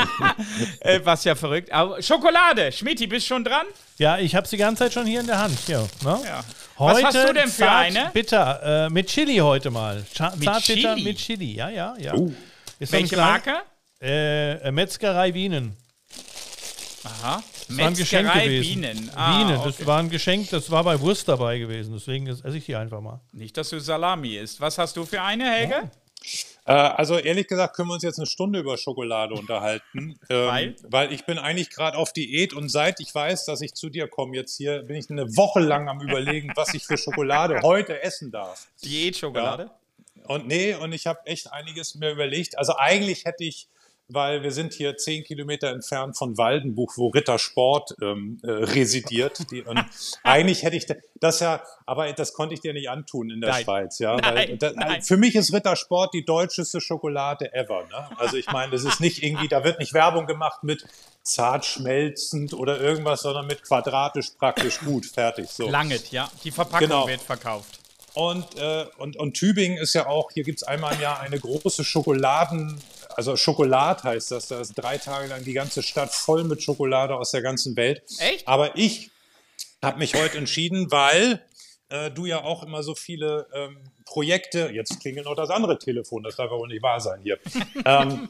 äh, 0.80 1.00
was 1.04 1.24
ja 1.24 1.34
verrückt. 1.34 1.70
Aber 1.70 2.00
Schokolade, 2.00 2.72
Schmidti, 2.72 3.06
bist 3.06 3.26
schon 3.26 3.44
dran? 3.44 3.66
Ja, 3.98 4.18
ich 4.18 4.34
habe 4.34 4.48
die 4.48 4.56
ganze 4.56 4.84
Zeit 4.84 4.94
schon 4.94 5.06
hier 5.06 5.20
in 5.20 5.26
der 5.26 5.38
Hand. 5.38 5.58
Hier, 5.66 5.86
ne? 6.02 6.20
Ja. 6.24 6.42
Heute 6.78 7.02
Was 7.02 7.14
hast 7.14 7.28
du 7.28 7.34
denn 7.34 7.48
für 7.48 7.64
zart 7.64 7.86
eine? 7.86 8.10
Bitter, 8.14 8.86
äh, 8.86 8.90
mit 8.90 9.08
Chili 9.08 9.36
heute 9.36 9.70
mal. 9.70 10.02
Scha 10.14 10.32
Mit 10.34 10.44
Zartbitter 10.44 10.94
Chili? 10.94 11.04
mit 11.04 11.18
Chili, 11.18 11.54
ja, 11.54 11.68
ja, 11.68 11.94
ja. 11.98 12.14
Uh. 12.14 12.32
Welche 12.78 13.16
Marke? 13.16 13.62
Äh, 14.00 14.54
äh, 14.54 14.72
Metzgerei 14.72 15.34
Wienen. 15.34 15.76
Aha. 17.04 17.42
Das 17.76 17.78
war 17.78 17.86
ein 17.88 17.94
Geschenk 17.94 18.32
gewesen. 18.32 18.80
Bienen. 18.80 19.10
Ah, 19.14 19.38
Bienen, 19.38 19.58
okay. 19.58 19.74
das 19.78 19.86
war 19.86 19.98
ein 19.98 20.10
Geschenk, 20.10 20.50
das 20.50 20.70
war 20.70 20.84
bei 20.84 21.00
Wurst 21.00 21.28
dabei 21.28 21.58
gewesen. 21.58 21.92
Deswegen 21.94 22.26
esse 22.26 22.56
ich 22.56 22.66
die 22.66 22.76
einfach 22.76 23.00
mal. 23.00 23.20
Nicht, 23.32 23.56
dass 23.56 23.70
du 23.70 23.80
Salami 23.80 24.36
isst. 24.36 24.60
Was 24.60 24.78
hast 24.78 24.96
du 24.96 25.04
für 25.04 25.22
eine, 25.22 25.50
Helge? 25.50 25.90
Äh, 26.64 26.72
also 26.72 27.18
ehrlich 27.18 27.48
gesagt 27.48 27.74
können 27.74 27.88
wir 27.88 27.94
uns 27.94 28.02
jetzt 28.02 28.18
eine 28.18 28.26
Stunde 28.26 28.60
über 28.60 28.76
Schokolade 28.78 29.34
unterhalten. 29.34 30.18
Ähm, 30.30 30.48
Weil? 30.48 30.76
Weil 30.84 31.12
ich 31.12 31.26
bin 31.26 31.38
eigentlich 31.38 31.70
gerade 31.70 31.98
auf 31.98 32.12
Diät 32.12 32.54
und 32.54 32.68
seit 32.68 33.00
ich 33.00 33.14
weiß, 33.14 33.44
dass 33.44 33.60
ich 33.60 33.74
zu 33.74 33.90
dir 33.90 34.08
komme 34.08 34.36
jetzt 34.36 34.56
hier, 34.56 34.82
bin 34.82 34.96
ich 34.96 35.10
eine 35.10 35.36
Woche 35.36 35.60
lang 35.60 35.88
am 35.88 36.00
überlegen, 36.00 36.52
was 36.56 36.72
ich 36.74 36.84
für 36.84 36.96
Schokolade 36.96 37.60
heute 37.62 38.02
essen 38.02 38.30
darf. 38.30 38.68
Diätschokolade? 38.84 39.70
Und 40.24 40.46
nee, 40.46 40.74
und 40.74 40.92
ich 40.92 41.06
habe 41.06 41.20
echt 41.26 41.52
einiges 41.52 41.96
mir 41.96 42.12
überlegt. 42.12 42.56
Also 42.56 42.76
eigentlich 42.76 43.24
hätte 43.24 43.44
ich, 43.44 43.68
weil 44.14 44.42
wir 44.42 44.50
sind 44.52 44.72
hier 44.74 44.96
zehn 44.96 45.24
Kilometer 45.24 45.68
entfernt 45.70 46.16
von 46.16 46.36
Waldenbuch, 46.38 46.94
wo 46.96 47.08
Rittersport 47.08 47.94
ähm, 48.02 48.38
äh, 48.42 48.50
residiert. 48.50 49.50
Die, 49.50 49.62
und 49.62 49.84
eigentlich 50.22 50.62
hätte 50.62 50.76
ich 50.76 50.86
da- 50.86 50.94
das 51.20 51.40
ja, 51.40 51.62
aber 51.86 52.12
das 52.12 52.32
konnte 52.32 52.54
ich 52.54 52.60
dir 52.60 52.72
nicht 52.72 52.90
antun 52.90 53.30
in 53.30 53.40
der 53.40 53.50
Nein. 53.50 53.64
Schweiz. 53.64 53.98
Ja, 53.98 54.16
Nein, 54.16 54.34
weil 54.34 54.56
da, 54.58 54.72
nein. 54.74 55.02
Für 55.02 55.16
mich 55.16 55.34
ist 55.36 55.52
Rittersport 55.52 56.12
die 56.14 56.24
deutscheste 56.24 56.80
Schokolade 56.80 57.52
ever. 57.54 57.82
Ne? 57.84 58.18
Also 58.18 58.36
ich 58.36 58.50
meine, 58.50 58.72
das 58.72 58.84
ist 58.84 59.00
nicht 59.00 59.22
irgendwie, 59.22 59.48
da 59.48 59.62
wird 59.64 59.78
nicht 59.78 59.94
Werbung 59.94 60.26
gemacht 60.26 60.64
mit 60.64 60.84
zart 61.22 61.64
schmelzend 61.64 62.52
oder 62.54 62.80
irgendwas, 62.80 63.22
sondern 63.22 63.46
mit 63.46 63.62
quadratisch 63.62 64.30
praktisch 64.38 64.80
gut, 64.80 65.06
fertig. 65.06 65.48
So. 65.48 65.68
Langet, 65.68 66.10
ja. 66.10 66.28
Die 66.42 66.50
Verpackung 66.50 66.88
Genau. 66.88 67.06
wird 67.06 67.20
verkauft. 67.20 67.78
Und, 68.14 68.44
äh, 68.58 68.84
und, 68.98 69.16
und 69.16 69.34
Tübingen 69.34 69.78
ist 69.78 69.94
ja 69.94 70.06
auch, 70.06 70.30
hier 70.32 70.42
gibt 70.44 70.58
es 70.58 70.62
einmal 70.64 70.94
im 70.94 71.00
Jahr 71.00 71.20
eine 71.20 71.38
große 71.40 71.82
Schokoladen, 71.82 72.78
also 73.16 73.36
Schokolad 73.36 74.04
heißt 74.04 74.30
das, 74.30 74.48
da 74.48 74.60
ist 74.60 74.74
drei 74.74 74.98
Tage 74.98 75.28
lang 75.28 75.44
die 75.44 75.52
ganze 75.52 75.82
Stadt 75.82 76.12
voll 76.12 76.44
mit 76.44 76.62
Schokolade 76.62 77.14
aus 77.14 77.30
der 77.30 77.42
ganzen 77.42 77.76
Welt. 77.76 78.02
Echt? 78.18 78.46
Aber 78.46 78.76
ich 78.76 79.10
habe 79.82 79.98
mich 79.98 80.14
heute 80.14 80.38
entschieden, 80.38 80.90
weil 80.90 81.44
äh, 81.88 82.10
du 82.10 82.26
ja 82.26 82.42
auch 82.42 82.62
immer 82.62 82.82
so 82.82 82.94
viele 82.94 83.46
ähm, 83.54 83.78
Projekte, 84.04 84.70
jetzt 84.72 85.00
klingelt 85.00 85.26
noch 85.26 85.36
das 85.36 85.50
andere 85.50 85.78
Telefon, 85.78 86.22
das 86.22 86.36
darf 86.36 86.50
ja 86.50 86.56
wohl 86.56 86.68
nicht 86.68 86.82
wahr 86.82 87.00
sein 87.00 87.20
hier. 87.22 87.38
ähm, 87.84 88.28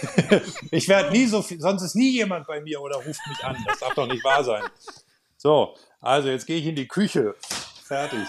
ich 0.70 0.88
werde 0.88 1.10
nie 1.10 1.26
so 1.26 1.42
viel, 1.42 1.60
sonst 1.60 1.82
ist 1.82 1.96
nie 1.96 2.12
jemand 2.12 2.46
bei 2.46 2.60
mir 2.60 2.80
oder 2.80 2.96
ruft 2.96 3.20
mich 3.28 3.44
an, 3.44 3.56
das 3.66 3.78
darf 3.78 3.94
doch 3.94 4.06
nicht 4.06 4.24
wahr 4.24 4.44
sein. 4.44 4.62
So, 5.36 5.76
also 6.00 6.28
jetzt 6.28 6.46
gehe 6.46 6.58
ich 6.58 6.66
in 6.66 6.76
die 6.76 6.88
Küche. 6.88 7.34
Fertig. 7.84 8.26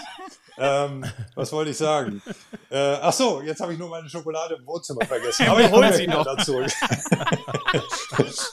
Ähm, 0.58 1.04
was 1.34 1.52
wollte 1.52 1.70
ich 1.70 1.76
sagen? 1.76 2.22
Äh, 2.70 2.98
ach 3.00 3.14
so, 3.14 3.40
jetzt 3.40 3.60
habe 3.60 3.72
ich 3.72 3.78
nur 3.78 3.88
meine 3.88 4.10
Schokolade 4.10 4.56
im 4.56 4.66
Wohnzimmer 4.66 5.02
vergessen. 5.06 5.46
Aber 5.48 5.62
ich 5.62 5.70
Hol 5.70 5.86
hole 5.86 5.92
sie 5.94 6.06
noch. 6.06 6.22
dazu. 6.22 6.60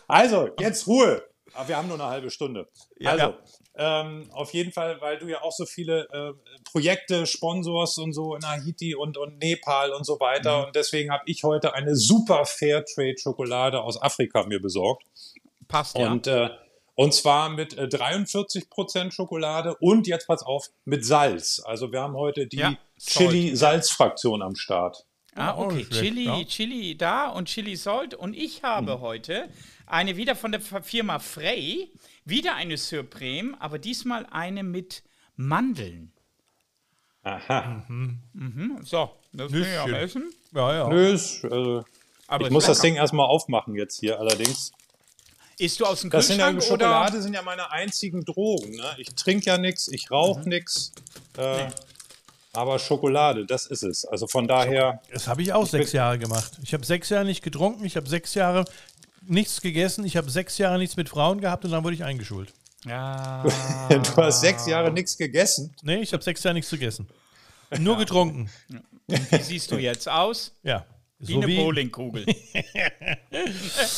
also, 0.07 0.51
jetzt 0.57 0.87
Ruhe. 0.87 1.21
Aber 1.53 1.67
wir 1.67 1.75
haben 1.75 1.89
nur 1.89 1.99
eine 1.99 2.07
halbe 2.07 2.31
Stunde. 2.31 2.69
Ja. 2.97 3.11
also, 3.11 3.33
ähm, 3.75 4.29
auf 4.31 4.53
jeden 4.53 4.71
Fall, 4.71 5.01
weil 5.01 5.17
du 5.17 5.27
ja 5.27 5.41
auch 5.41 5.51
so 5.51 5.65
viele 5.65 6.07
äh, 6.13 6.31
Projekte, 6.71 7.25
Sponsors 7.25 7.97
und 7.97 8.13
so 8.13 8.35
in 8.35 8.47
Haiti 8.47 8.95
und, 8.95 9.17
und 9.17 9.37
Nepal 9.39 9.91
und 9.91 10.05
so 10.05 10.17
weiter. 10.21 10.59
Mhm. 10.59 10.65
Und 10.67 10.75
deswegen 10.77 11.11
habe 11.11 11.23
ich 11.25 11.43
heute 11.43 11.73
eine 11.73 11.97
super 11.97 12.45
Fairtrade-Schokolade 12.45 13.81
aus 13.81 14.01
Afrika 14.01 14.43
mir 14.43 14.61
besorgt. 14.61 15.03
Passt 15.67 15.97
ja. 15.97 16.09
Und, 16.09 16.27
äh, 16.27 16.51
und 16.95 17.13
zwar 17.13 17.49
mit 17.49 17.77
äh, 17.77 17.83
43% 17.83 19.11
Schokolade 19.11 19.75
und 19.79 20.07
jetzt 20.07 20.27
pass 20.27 20.43
auf, 20.43 20.69
mit 20.85 21.05
Salz. 21.05 21.61
Also 21.65 21.91
wir 21.91 22.01
haben 22.01 22.15
heute 22.15 22.47
die 22.47 22.57
Ja. 22.57 22.77
Chili-Salz-Fraktion 22.99 24.41
am 24.41 24.55
Start. 24.55 25.05
Ah, 25.35 25.51
auch 25.51 25.65
okay. 25.65 25.85
Chili, 25.89 26.25
ja. 26.25 26.43
Chili 26.45 26.97
da 26.97 27.27
und 27.27 27.49
Chili 27.49 27.75
Salt. 27.75 28.13
Und 28.15 28.33
ich 28.33 28.63
habe 28.63 29.01
heute 29.01 29.49
eine 29.85 30.15
wieder 30.15 30.35
von 30.35 30.53
der 30.53 30.61
Firma 30.61 31.19
Frey, 31.19 31.91
wieder 32.23 32.55
eine 32.55 32.77
Supreme, 32.77 33.55
aber 33.59 33.77
diesmal 33.77 34.25
eine 34.31 34.63
mit 34.63 35.03
Mandeln. 35.35 36.13
Aha. 37.23 37.83
Mhm. 37.87 38.79
So, 38.83 39.09
das 39.33 39.51
bin 39.51 39.63
ich 39.63 39.77
am 39.77 39.91
Nüsschen. 39.91 40.23
Essen. 40.23 40.33
Ja, 40.53 40.73
ja. 40.73 40.91
Äh, 40.91 41.83
Aber 42.27 42.45
ich 42.45 42.51
muss 42.51 42.67
das. 42.67 42.79
Ding 42.79 42.95
erstmal 42.95 43.25
aufmachen 43.25 43.75
jetzt 43.75 43.99
hier 43.99 44.19
allerdings. 44.19 44.71
Isst 45.57 45.79
du 45.79 45.85
aus 45.85 46.01
dem 46.01 46.09
Das 46.09 46.27
sind 46.27 46.39
ja, 46.39 46.51
Kühlschrank 46.51 46.63
Schokolade 46.81 47.13
oder? 47.13 47.21
sind 47.21 47.33
ja 47.33 47.41
meine 47.41 47.71
einzigen 47.71 48.25
Drogen. 48.25 48.71
Ne? 48.75 48.83
Ich 48.97 49.13
trinke 49.15 49.45
ja 49.45 49.57
nichts, 49.57 49.87
ich 49.87 50.11
rauche 50.11 50.41
Mhm. 50.41 50.49
nichts. 50.49 50.91
Äh, 51.37 51.67
Aber 52.53 52.79
Schokolade, 52.79 53.45
das 53.45 53.65
ist 53.65 53.83
es. 53.83 54.05
Also 54.05 54.27
von 54.27 54.47
daher, 54.47 55.01
Das 55.11 55.27
habe 55.27 55.41
ich 55.41 55.51
auch 55.53 55.65
sechs 55.67 55.91
Jahre 55.91 56.17
gemacht. 56.19 56.53
Ich 56.63 56.73
habe 56.73 56.85
sechs 56.85 57.09
Jahre 57.09 57.25
nicht 57.25 57.41
getrunken, 57.43 57.83
ich 57.85 57.95
habe 57.97 58.07
sechs 58.09 58.33
Jahre 58.33 58.65
nichts 59.27 59.59
gegessen, 59.61 60.05
ich 60.05 60.15
habe 60.17 60.29
sechs 60.29 60.57
Jahre 60.57 60.77
nichts 60.77 60.95
mit 60.97 61.09
Frauen 61.09 61.41
gehabt 61.41 61.65
und 61.65 61.71
dann 61.71 61.83
wurde 61.83 61.95
ich 61.95 62.03
eingeschult. 62.03 62.53
Ja. 62.85 63.43
du 63.89 64.15
hast 64.17 64.41
sechs 64.41 64.67
Jahre 64.67 64.91
nichts 64.91 65.17
gegessen. 65.17 65.73
Nee, 65.81 65.97
ich 66.01 66.13
habe 66.13 66.23
sechs 66.23 66.43
Jahre 66.43 66.53
nichts 66.55 66.69
gegessen. 66.69 67.07
Nur 67.79 67.97
getrunken. 67.97 68.49
Wie 69.07 69.41
siehst 69.41 69.71
du 69.71 69.77
jetzt 69.77 70.07
aus? 70.07 70.51
Ja. 70.63 70.85
Wie 71.19 71.33
So 71.33 71.41
eine 71.41 71.55
Bowlingkugel. 71.55 72.25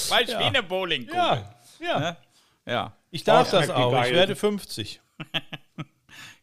Falsch, 0.08 0.30
wie 0.30 0.34
eine 0.36 0.64
Bowlingkugel. 0.64 1.18
Ja, 1.20 1.54
ja. 1.80 2.00
Ne? 2.00 2.18
Ja. 2.66 2.94
Ich 3.12 3.24
darf 3.24 3.48
Oh, 3.50 3.52
das 3.58 3.68
wie 3.70 3.72
auch. 3.72 4.06
Ich 4.06 4.12
werde 4.14 4.36
50. 4.36 5.02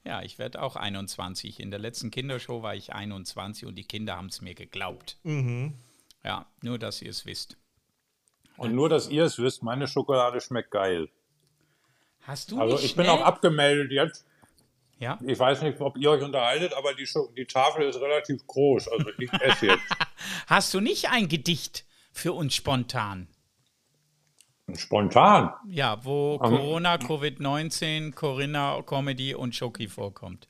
Ja, 0.06 0.20
ich 0.20 0.38
werde 0.38 0.60
auch 0.60 0.76
21. 0.76 1.60
In 1.60 1.70
der 1.70 1.80
letzten 1.80 2.10
Kindershow 2.10 2.62
war 2.62 2.74
ich 2.74 2.92
21 2.92 3.64
und 3.66 3.74
die 3.74 3.84
Kinder 3.84 4.18
haben 4.18 4.26
es 4.26 4.42
mir 4.42 4.54
geglaubt. 4.54 5.16
Mhm. 5.22 5.72
Ja, 6.22 6.44
nur, 6.60 6.78
dass 6.78 7.00
ihr 7.00 7.08
es 7.08 7.24
wisst. 7.24 7.56
Und 8.58 8.74
nur, 8.74 8.90
dass 8.90 9.08
ihr 9.08 9.24
es 9.24 9.38
wisst, 9.38 9.62
meine 9.62 9.88
Schokolade 9.88 10.42
schmeckt 10.42 10.70
geil. 10.72 11.08
Hast 12.20 12.50
du 12.50 12.60
Also 12.60 12.78
ich 12.80 12.94
bin 12.94 13.06
auch 13.08 13.22
abgemeldet 13.22 13.92
jetzt. 13.92 14.26
Ja. 14.98 15.18
Ich 15.26 15.38
weiß 15.38 15.62
nicht, 15.62 15.80
ob 15.80 15.96
ihr 15.96 16.10
euch 16.10 16.22
unterhaltet, 16.22 16.74
aber 16.74 16.92
die, 16.92 17.06
Scho- 17.06 17.32
die 17.34 17.46
Tafel 17.46 17.88
ist 17.88 17.96
relativ 17.98 18.46
groß. 18.46 18.88
Also 18.88 19.06
ich 19.18 19.32
esse 19.32 19.66
jetzt. 19.68 19.82
Hast 20.46 20.72
du 20.74 20.80
nicht 20.80 21.10
ein 21.10 21.28
Gedicht 21.28 21.84
für 22.12 22.32
uns 22.32 22.54
spontan? 22.54 23.28
Spontan. 24.76 25.52
Ja, 25.68 26.04
wo 26.04 26.38
Corona, 26.38 26.94
Covid-19, 26.94 28.14
Corinna, 28.14 28.80
Comedy 28.82 29.34
und 29.34 29.54
Schoki 29.54 29.88
vorkommt. 29.88 30.48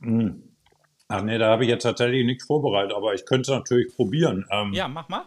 Hm. 0.00 0.42
Ach 1.08 1.22
nee, 1.22 1.38
da 1.38 1.50
habe 1.50 1.64
ich 1.64 1.70
jetzt 1.70 1.84
tatsächlich 1.84 2.26
nichts 2.26 2.44
vorbereitet, 2.46 2.92
aber 2.94 3.14
ich 3.14 3.24
könnte 3.24 3.52
es 3.52 3.56
natürlich 3.56 3.94
probieren. 3.94 4.44
Ähm, 4.50 4.72
Ja, 4.72 4.88
mach 4.88 5.08
mal. 5.08 5.24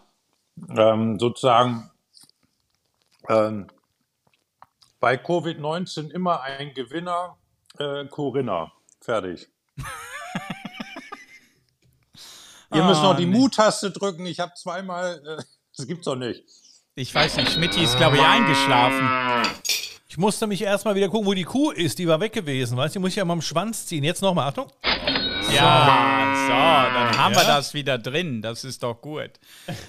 ähm, 0.77 1.17
sozusagen 1.19 1.89
ähm, 3.29 3.67
bei 4.99 5.15
Covid-19 5.15 6.11
immer 6.11 6.41
ein 6.41 6.73
Gewinner, 6.73 7.37
äh, 7.77 8.05
Corinna. 8.05 8.71
Fertig. 9.01 9.47
Ihr 12.73 12.83
müsst 12.83 13.01
noch 13.01 13.15
die 13.15 13.25
nee. 13.25 13.37
Mut-Taste 13.37 13.91
drücken. 13.91 14.25
Ich 14.25 14.39
habe 14.39 14.53
zweimal, 14.55 15.21
äh, 15.25 15.43
das 15.77 15.87
gibt's 15.87 16.05
doch 16.05 16.15
nicht. 16.15 16.43
Ich 16.95 17.13
weiß 17.15 17.37
nicht, 17.37 17.51
Schmidti 17.53 17.83
ist, 17.83 17.97
glaube 17.97 18.17
ich, 18.17 18.23
eingeschlafen. 18.23 19.07
Ich 20.07 20.17
musste 20.17 20.47
mich 20.47 20.61
erstmal 20.61 20.95
wieder 20.95 21.07
gucken, 21.07 21.27
wo 21.27 21.33
die 21.33 21.43
Kuh 21.43 21.71
ist. 21.71 21.97
Die 21.99 22.07
war 22.07 22.19
weg 22.19 22.33
gewesen. 22.33 22.75
Weißt 22.77 22.95
du, 22.95 22.99
die 22.99 23.01
muss 23.01 23.11
ich 23.11 23.15
ja 23.17 23.25
mal 23.25 23.33
am 23.33 23.41
Schwanz 23.41 23.85
ziehen. 23.85 24.03
Jetzt 24.03 24.21
nochmal, 24.21 24.49
Achtung. 24.49 24.67
Ja, 25.53 26.33
so, 26.45 26.51
dann 26.51 27.17
haben 27.17 27.35
wir 27.35 27.41
Ja. 27.43 27.57
das 27.57 27.73
wieder 27.73 27.97
drin. 27.97 28.41
Das 28.41 28.63
ist 28.63 28.83
doch 28.83 29.01
gut. 29.01 29.31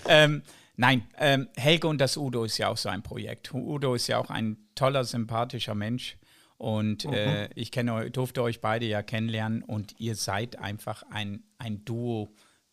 ähm, 0.08 0.42
nein, 0.76 1.06
ähm, 1.18 1.48
Helge 1.56 1.88
und 1.88 1.98
das 2.00 2.16
Udo 2.16 2.44
ist 2.44 2.58
ja 2.58 2.68
auch 2.68 2.76
so 2.76 2.88
ein 2.88 3.02
Projekt. 3.02 3.52
Udo 3.52 3.94
ist 3.94 4.06
ja 4.06 4.18
auch 4.18 4.30
ein 4.30 4.56
toller, 4.74 5.04
sympathischer 5.04 5.74
Mensch. 5.74 6.16
Und 6.58 7.06
äh, 7.06 7.48
ich 7.54 7.72
kenne, 7.72 8.10
durfte 8.10 8.42
euch 8.42 8.60
beide 8.60 8.84
ja 8.84 9.02
kennenlernen 9.02 9.62
und 9.62 9.98
ihr 9.98 10.14
seid 10.14 10.58
einfach 10.58 11.02
ein, 11.10 11.42
ein 11.58 11.84
Duo, 11.86 12.28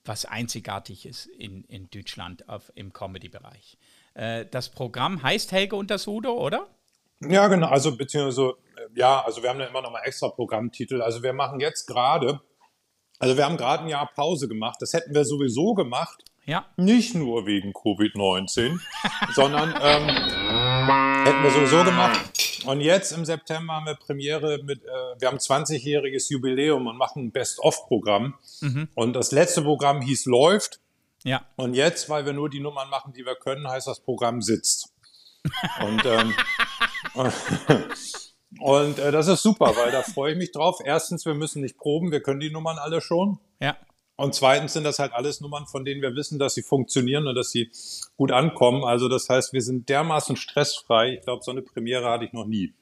was 0.07 0.25
einzigartig 0.25 1.05
ist 1.05 1.25
in, 1.25 1.63
in 1.65 1.89
Deutschland 1.89 2.47
auf, 2.49 2.71
im 2.75 2.93
Comedy-Bereich. 2.93 3.77
Äh, 4.13 4.45
das 4.49 4.69
Programm 4.69 5.21
heißt 5.23 5.51
Helge 5.51 5.75
und 5.75 5.91
das 5.91 6.07
Udo, 6.07 6.33
oder? 6.33 6.67
Ja, 7.19 7.47
genau. 7.47 7.67
Also, 7.67 7.95
beziehungsweise, 7.95 8.55
äh, 8.75 8.99
ja, 8.99 9.23
also 9.23 9.41
wir 9.41 9.49
haben 9.49 9.59
da 9.59 9.65
immer 9.65 9.81
noch 9.81 9.91
mal 9.91 10.01
extra 10.03 10.29
Programmtitel. 10.29 11.01
Also 11.01 11.23
wir 11.23 11.33
machen 11.33 11.59
jetzt 11.59 11.85
gerade, 11.87 12.41
also 13.19 13.37
wir 13.37 13.45
haben 13.45 13.57
gerade 13.57 13.83
ein 13.83 13.89
Jahr 13.89 14.09
Pause 14.13 14.47
gemacht. 14.47 14.77
Das 14.81 14.93
hätten 14.93 15.13
wir 15.13 15.25
sowieso 15.25 15.73
gemacht. 15.73 16.23
Ja. 16.45 16.65
Nicht 16.77 17.13
nur 17.13 17.45
wegen 17.45 17.73
Covid-19, 17.73 18.79
sondern 19.33 19.69
ähm, 19.81 20.07
hätten 21.25 21.43
wir 21.43 21.51
sowieso 21.51 21.83
gemacht. 21.83 22.36
Und 22.65 22.81
jetzt 22.81 23.11
im 23.11 23.25
September 23.25 23.73
haben 23.73 23.85
wir 23.85 23.95
Premiere 23.95 24.61
mit, 24.63 24.83
äh, 24.83 24.87
wir 25.19 25.27
haben 25.27 25.37
20-jähriges 25.37 26.31
Jubiläum 26.31 26.87
und 26.87 26.97
machen 26.97 27.25
ein 27.25 27.31
Best-of-Programm. 27.31 28.35
Und 28.95 29.13
das 29.13 29.31
letzte 29.31 29.61
Programm 29.61 30.01
hieß 30.01 30.25
Läuft. 30.25 30.79
Ja. 31.23 31.45
Und 31.55 31.73
jetzt, 31.73 32.09
weil 32.09 32.25
wir 32.25 32.33
nur 32.33 32.49
die 32.49 32.59
Nummern 32.59 32.89
machen, 32.89 33.13
die 33.13 33.25
wir 33.25 33.35
können, 33.35 33.67
heißt 33.67 33.87
das 33.87 33.99
Programm 33.99 34.41
Sitzt. 34.41 34.93
Und, 35.81 36.05
ähm, 36.05 36.33
und 38.59 38.99
äh, 38.99 39.11
das 39.11 39.27
ist 39.27 39.41
super, 39.41 39.73
weil 39.77 39.91
da 39.91 40.01
freue 40.01 40.33
ich 40.33 40.37
mich 40.37 40.51
drauf. 40.51 40.79
Erstens, 40.83 41.25
wir 41.25 41.35
müssen 41.35 41.61
nicht 41.61 41.77
proben, 41.77 42.11
wir 42.11 42.21
können 42.21 42.41
die 42.41 42.51
Nummern 42.51 42.77
alle 42.77 42.99
schon. 43.01 43.39
Ja. 43.61 43.77
Und 44.17 44.33
zweitens 44.33 44.73
sind 44.73 44.83
das 44.83 44.97
halt 44.97 45.13
alles 45.13 45.41
Nummern, 45.41 45.67
von 45.67 45.85
denen 45.85 46.01
wir 46.01 46.15
wissen, 46.15 46.39
dass 46.39 46.55
sie 46.55 46.63
funktionieren 46.63 47.27
und 47.27 47.35
dass 47.35 47.51
sie 47.51 47.71
gut 48.17 48.31
ankommen. 48.31 48.83
Also 48.83 49.07
das 49.07 49.29
heißt, 49.29 49.53
wir 49.53 49.61
sind 49.61 49.89
dermaßen 49.89 50.35
stressfrei. 50.35 51.13
Ich 51.13 51.21
glaube, 51.21 51.43
so 51.43 51.51
eine 51.51 51.61
Premiere 51.61 52.09
hatte 52.09 52.25
ich 52.25 52.33
noch 52.33 52.45
nie. 52.45 52.73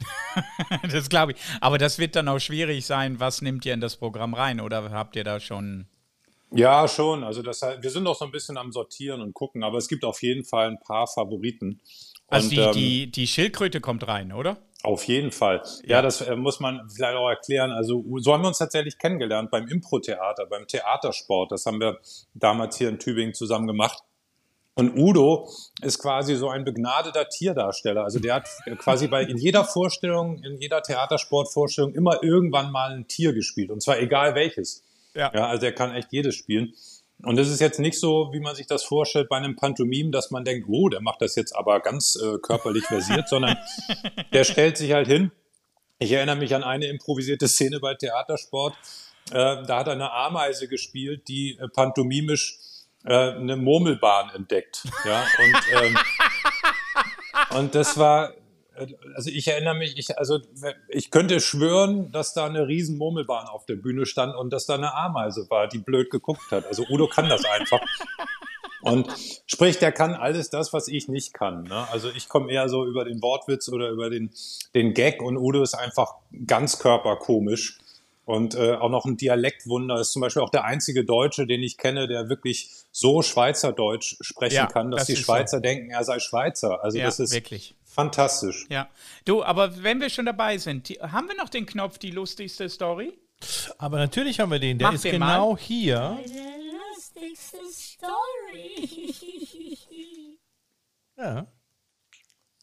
Das 0.90 1.08
glaube 1.08 1.32
ich. 1.32 1.38
Aber 1.60 1.78
das 1.78 1.98
wird 1.98 2.16
dann 2.16 2.28
auch 2.28 2.38
schwierig 2.38 2.84
sein. 2.84 3.20
Was 3.20 3.42
nimmt 3.42 3.64
ihr 3.64 3.74
in 3.74 3.80
das 3.80 3.96
Programm 3.96 4.34
rein? 4.34 4.60
Oder 4.60 4.90
habt 4.90 5.16
ihr 5.16 5.24
da 5.24 5.40
schon. 5.40 5.86
Ja, 6.50 6.88
schon. 6.88 7.24
Also 7.24 7.42
das 7.42 7.62
heißt, 7.62 7.82
wir 7.82 7.90
sind 7.90 8.02
noch 8.02 8.16
so 8.16 8.24
ein 8.24 8.30
bisschen 8.30 8.58
am 8.58 8.72
Sortieren 8.72 9.22
und 9.22 9.32
gucken, 9.32 9.62
aber 9.62 9.78
es 9.78 9.88
gibt 9.88 10.04
auf 10.04 10.22
jeden 10.22 10.44
Fall 10.44 10.68
ein 10.68 10.80
paar 10.80 11.06
Favoriten. 11.06 11.80
Also 12.28 12.48
Und, 12.48 12.52
die, 12.52 12.60
ähm, 12.60 12.72
die, 12.72 13.10
die 13.10 13.26
Schildkröte 13.26 13.80
kommt 13.80 14.06
rein, 14.08 14.32
oder? 14.32 14.58
Auf 14.82 15.04
jeden 15.04 15.30
Fall. 15.30 15.62
Ja, 15.84 16.02
das 16.02 16.20
äh, 16.22 16.34
muss 16.34 16.58
man 16.58 16.88
vielleicht 16.90 17.14
auch 17.16 17.28
erklären. 17.28 17.70
Also 17.70 18.04
so 18.18 18.32
haben 18.32 18.42
wir 18.42 18.48
uns 18.48 18.58
tatsächlich 18.58 18.98
kennengelernt 18.98 19.50
beim 19.50 19.68
Impro-Theater, 19.68 20.46
beim 20.46 20.66
Theatersport. 20.66 21.52
Das 21.52 21.66
haben 21.66 21.80
wir 21.80 21.98
damals 22.34 22.76
hier 22.78 22.88
in 22.88 22.98
Tübingen 22.98 23.34
zusammen 23.34 23.68
gemacht. 23.68 24.02
Und 24.74 24.96
Udo 24.98 25.48
ist 25.82 25.98
quasi 25.98 26.34
so 26.34 26.48
ein 26.48 26.64
begnadeter 26.64 27.28
Tierdarsteller. 27.28 28.04
Also 28.04 28.18
der 28.18 28.34
hat 28.34 28.48
quasi 28.78 29.06
bei 29.06 29.22
in 29.22 29.36
jeder 29.36 29.64
Vorstellung, 29.64 30.42
in 30.42 30.58
jeder 30.58 30.82
Theatersportvorstellung 30.82 31.94
immer 31.94 32.22
irgendwann 32.22 32.72
mal 32.72 32.92
ein 32.92 33.06
Tier 33.06 33.34
gespielt. 33.34 33.70
Und 33.70 33.82
zwar 33.82 33.98
egal 33.98 34.34
welches. 34.34 34.82
Ja. 35.14 35.30
Ja, 35.34 35.46
also 35.46 35.66
er 35.66 35.72
kann 35.72 35.94
echt 35.94 36.10
jedes 36.10 36.34
spielen. 36.34 36.72
Und 37.24 37.38
es 37.38 37.48
ist 37.48 37.60
jetzt 37.60 37.78
nicht 37.78 37.98
so, 37.98 38.30
wie 38.32 38.40
man 38.40 38.56
sich 38.56 38.66
das 38.66 38.82
vorstellt 38.82 39.28
bei 39.28 39.36
einem 39.36 39.54
Pantomim, 39.54 40.10
dass 40.10 40.30
man 40.30 40.44
denkt, 40.44 40.66
oh, 40.68 40.88
der 40.88 41.00
macht 41.00 41.22
das 41.22 41.36
jetzt 41.36 41.54
aber 41.54 41.80
ganz 41.80 42.16
äh, 42.16 42.38
körperlich 42.38 42.84
versiert, 42.84 43.28
sondern 43.28 43.56
der 44.32 44.44
stellt 44.44 44.76
sich 44.76 44.92
halt 44.92 45.06
hin. 45.06 45.30
Ich 45.98 46.10
erinnere 46.10 46.36
mich 46.36 46.54
an 46.54 46.64
eine 46.64 46.86
improvisierte 46.86 47.46
Szene 47.46 47.78
bei 47.78 47.94
Theatersport. 47.94 48.74
Äh, 49.30 49.34
da 49.34 49.78
hat 49.78 49.88
eine 49.88 50.10
Ameise 50.10 50.66
gespielt, 50.66 51.28
die 51.28 51.56
äh, 51.58 51.68
pantomimisch 51.68 52.58
äh, 53.04 53.14
eine 53.14 53.56
Murmelbahn 53.56 54.30
entdeckt. 54.30 54.82
Ja, 55.04 55.24
und, 55.38 55.84
ähm, 55.84 55.98
und 57.58 57.74
das 57.76 57.96
war, 57.98 58.34
also 59.14 59.30
ich 59.30 59.48
erinnere 59.48 59.74
mich, 59.74 59.98
ich, 59.98 60.18
also 60.18 60.40
ich 60.88 61.10
könnte 61.10 61.40
schwören, 61.40 62.12
dass 62.12 62.34
da 62.34 62.46
eine 62.46 62.66
riesen 62.68 62.98
Murmelbahn 62.98 63.46
auf 63.46 63.66
der 63.66 63.76
Bühne 63.76 64.06
stand 64.06 64.34
und 64.34 64.52
dass 64.52 64.66
da 64.66 64.74
eine 64.74 64.94
Ameise 64.94 65.46
war, 65.50 65.68
die 65.68 65.78
blöd 65.78 66.10
geguckt 66.10 66.50
hat. 66.50 66.66
Also 66.66 66.84
Udo 66.88 67.08
kann 67.08 67.28
das 67.28 67.44
einfach. 67.44 67.80
Und 68.82 69.08
sprich, 69.46 69.78
der 69.78 69.92
kann 69.92 70.14
alles 70.14 70.50
das, 70.50 70.72
was 70.72 70.88
ich 70.88 71.08
nicht 71.08 71.32
kann. 71.32 71.62
Ne? 71.64 71.86
Also 71.90 72.10
ich 72.10 72.28
komme 72.28 72.50
eher 72.50 72.68
so 72.68 72.84
über 72.84 73.04
den 73.04 73.22
Wortwitz 73.22 73.68
oder 73.68 73.90
über 73.90 74.10
den, 74.10 74.30
den 74.74 74.92
Gag 74.92 75.22
und 75.22 75.36
Udo 75.36 75.62
ist 75.62 75.74
einfach 75.74 76.14
ganz 76.46 76.78
körperkomisch. 76.80 77.78
Und 78.24 78.54
äh, 78.54 78.74
auch 78.74 78.88
noch 78.88 79.04
ein 79.04 79.16
Dialektwunder 79.16 80.00
ist 80.00 80.12
zum 80.12 80.22
Beispiel 80.22 80.42
auch 80.42 80.50
der 80.50 80.64
einzige 80.64 81.04
Deutsche, 81.04 81.46
den 81.46 81.62
ich 81.62 81.76
kenne, 81.76 82.06
der 82.06 82.28
wirklich 82.28 82.70
so 82.92 83.22
Schweizerdeutsch 83.22 84.16
sprechen 84.20 84.54
Ja, 84.54 84.66
kann, 84.66 84.90
dass 84.90 85.00
das 85.00 85.06
die 85.06 85.12
ist 85.14 85.18
so. 85.20 85.24
Schweizer 85.24 85.60
denken, 85.60 85.90
er 85.90 86.04
sei 86.04 86.20
Schweizer. 86.20 86.84
Also 86.84 86.98
Ja, 86.98 87.06
das 87.06 87.18
ist 87.18 87.32
wirklich. 87.32 87.74
Fantastisch. 87.94 88.66
Ja. 88.68 88.88
Du, 89.24 89.42
aber 89.42 89.82
wenn 89.82 90.00
wir 90.00 90.10
schon 90.10 90.26
dabei 90.26 90.58
sind, 90.58 90.88
die, 90.88 90.94
haben 91.00 91.28
wir 91.28 91.36
noch 91.36 91.48
den 91.48 91.66
Knopf, 91.66 91.98
die 91.98 92.10
lustigste 92.10 92.68
Story? 92.68 93.12
Aber 93.78 93.98
natürlich 93.98 94.40
haben 94.40 94.50
wir 94.50 94.58
den. 94.58 94.78
Der 94.78 94.88
Mach 94.88 94.94
ist 94.94 95.04
den 95.04 95.12
genau 95.12 95.56
hier. 95.56 96.18
Meine 96.20 96.52
lustigste 96.94 97.58
Story. 97.70 99.14
Ja. 101.16 101.46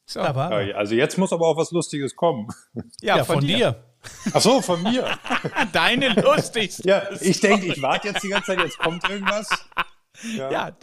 So. 0.06 0.22
Da 0.22 0.36
war. 0.36 0.62
Ja, 0.62 0.76
Also 0.76 0.96
jetzt 0.96 1.18
muss 1.18 1.32
aber 1.32 1.48
auch 1.48 1.56
was 1.56 1.72
Lustiges 1.72 2.16
kommen. 2.16 2.48
Ja, 3.02 3.24
von, 3.24 3.42
dir. 3.42 3.84
Ach 4.34 4.42
so, 4.42 4.62
von 4.62 4.82
mir. 4.84 5.08
Deine 5.72 6.10
lustigste. 6.10 6.88
Ja, 6.88 7.04
ich 7.22 7.40
denke, 7.40 7.68
ich 7.68 7.82
warte 7.82 8.10
jetzt 8.10 8.24
die 8.24 8.30
ganze 8.30 8.48
Zeit, 8.48 8.60
jetzt 8.60 8.80
kommt 8.80 9.08
irgendwas. 9.08 9.48
Ja. 10.36 10.76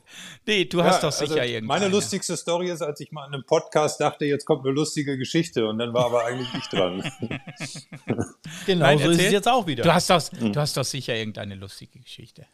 Nee, 0.46 0.64
du 0.64 0.83
hast 0.83 1.03
Ja, 1.03 1.09
doch 1.09 1.12
sicher 1.12 1.40
also 1.40 1.53
irgendeine. 1.53 1.81
Meine 1.81 1.88
lustigste 1.88 2.37
Story 2.37 2.70
ist, 2.70 2.81
als 2.83 3.01
ich 3.01 3.12
mal 3.12 3.27
in 3.27 3.35
einem 3.35 3.44
Podcast 3.44 4.01
dachte, 4.01 4.25
jetzt 4.25 4.44
kommt 4.46 4.64
eine 4.64 4.75
lustige 4.75 5.18
Geschichte 5.18 5.66
und 5.66 5.79
dann 5.79 5.92
war 5.92 6.07
aber 6.07 6.25
eigentlich 6.25 6.49
ich 6.55 6.68
dran. 6.68 7.03
Genau 8.66 8.85
Nein, 8.87 8.99
so 8.99 9.11
ist 9.11 9.20
es 9.20 9.33
jetzt 9.33 9.49
auch 9.49 9.66
wieder. 9.66 9.83
Du 9.83 9.92
hast, 9.92 10.11
doch, 10.11 10.22
Hm. 10.38 10.53
du 10.53 10.61
hast 10.61 10.77
doch 10.77 10.85
sicher 10.85 11.14
irgendeine 11.14 11.55
lustige 11.55 11.99
Geschichte. 12.01 12.46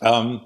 ähm, 0.00 0.40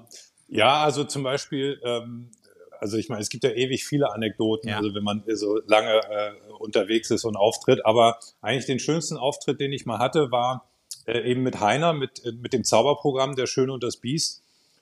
ja, 0.47 0.83
also 0.83 1.03
zum 1.03 1.23
Beispiel, 1.23 1.79
ähm, 1.83 2.31
also 2.79 2.97
ich 2.97 3.09
meine, 3.09 3.21
es 3.21 3.29
gibt 3.29 3.43
ja 3.43 3.51
ewig 3.51 3.85
viele 3.85 4.11
Anekdoten, 4.11 4.69
Ja. 4.69 4.77
also 4.77 4.93
wenn 4.95 5.03
man 5.03 5.23
so 5.33 5.59
lange 5.67 5.91
äh, 5.93 6.31
unterwegs 6.59 7.11
ist 7.11 7.25
und 7.25 7.35
auftritt, 7.35 7.85
aber 7.85 8.19
eigentlich 8.41 8.65
den 8.65 8.79
schönsten 8.79 9.17
Auftritt, 9.17 9.59
den 9.59 9.73
ich 9.73 9.85
mal 9.85 9.99
hatte, 9.99 10.31
war 10.31 10.69
äh, 11.05 11.29
eben 11.29 11.43
mit 11.43 11.59
Heiner, 11.59 11.93
mit, 11.93 12.23
äh, 12.25 12.31
mit 12.31 12.53
dem 12.53 12.63
Zauberprogramm 12.63 13.35
Der 13.35 13.47
Schöne 13.47 13.73
und 13.73 13.83
das 13.83 13.97
Biest. 13.97 14.41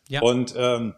Ja. 0.09 0.21
Und, 0.21 0.53
ähm, 0.57 0.95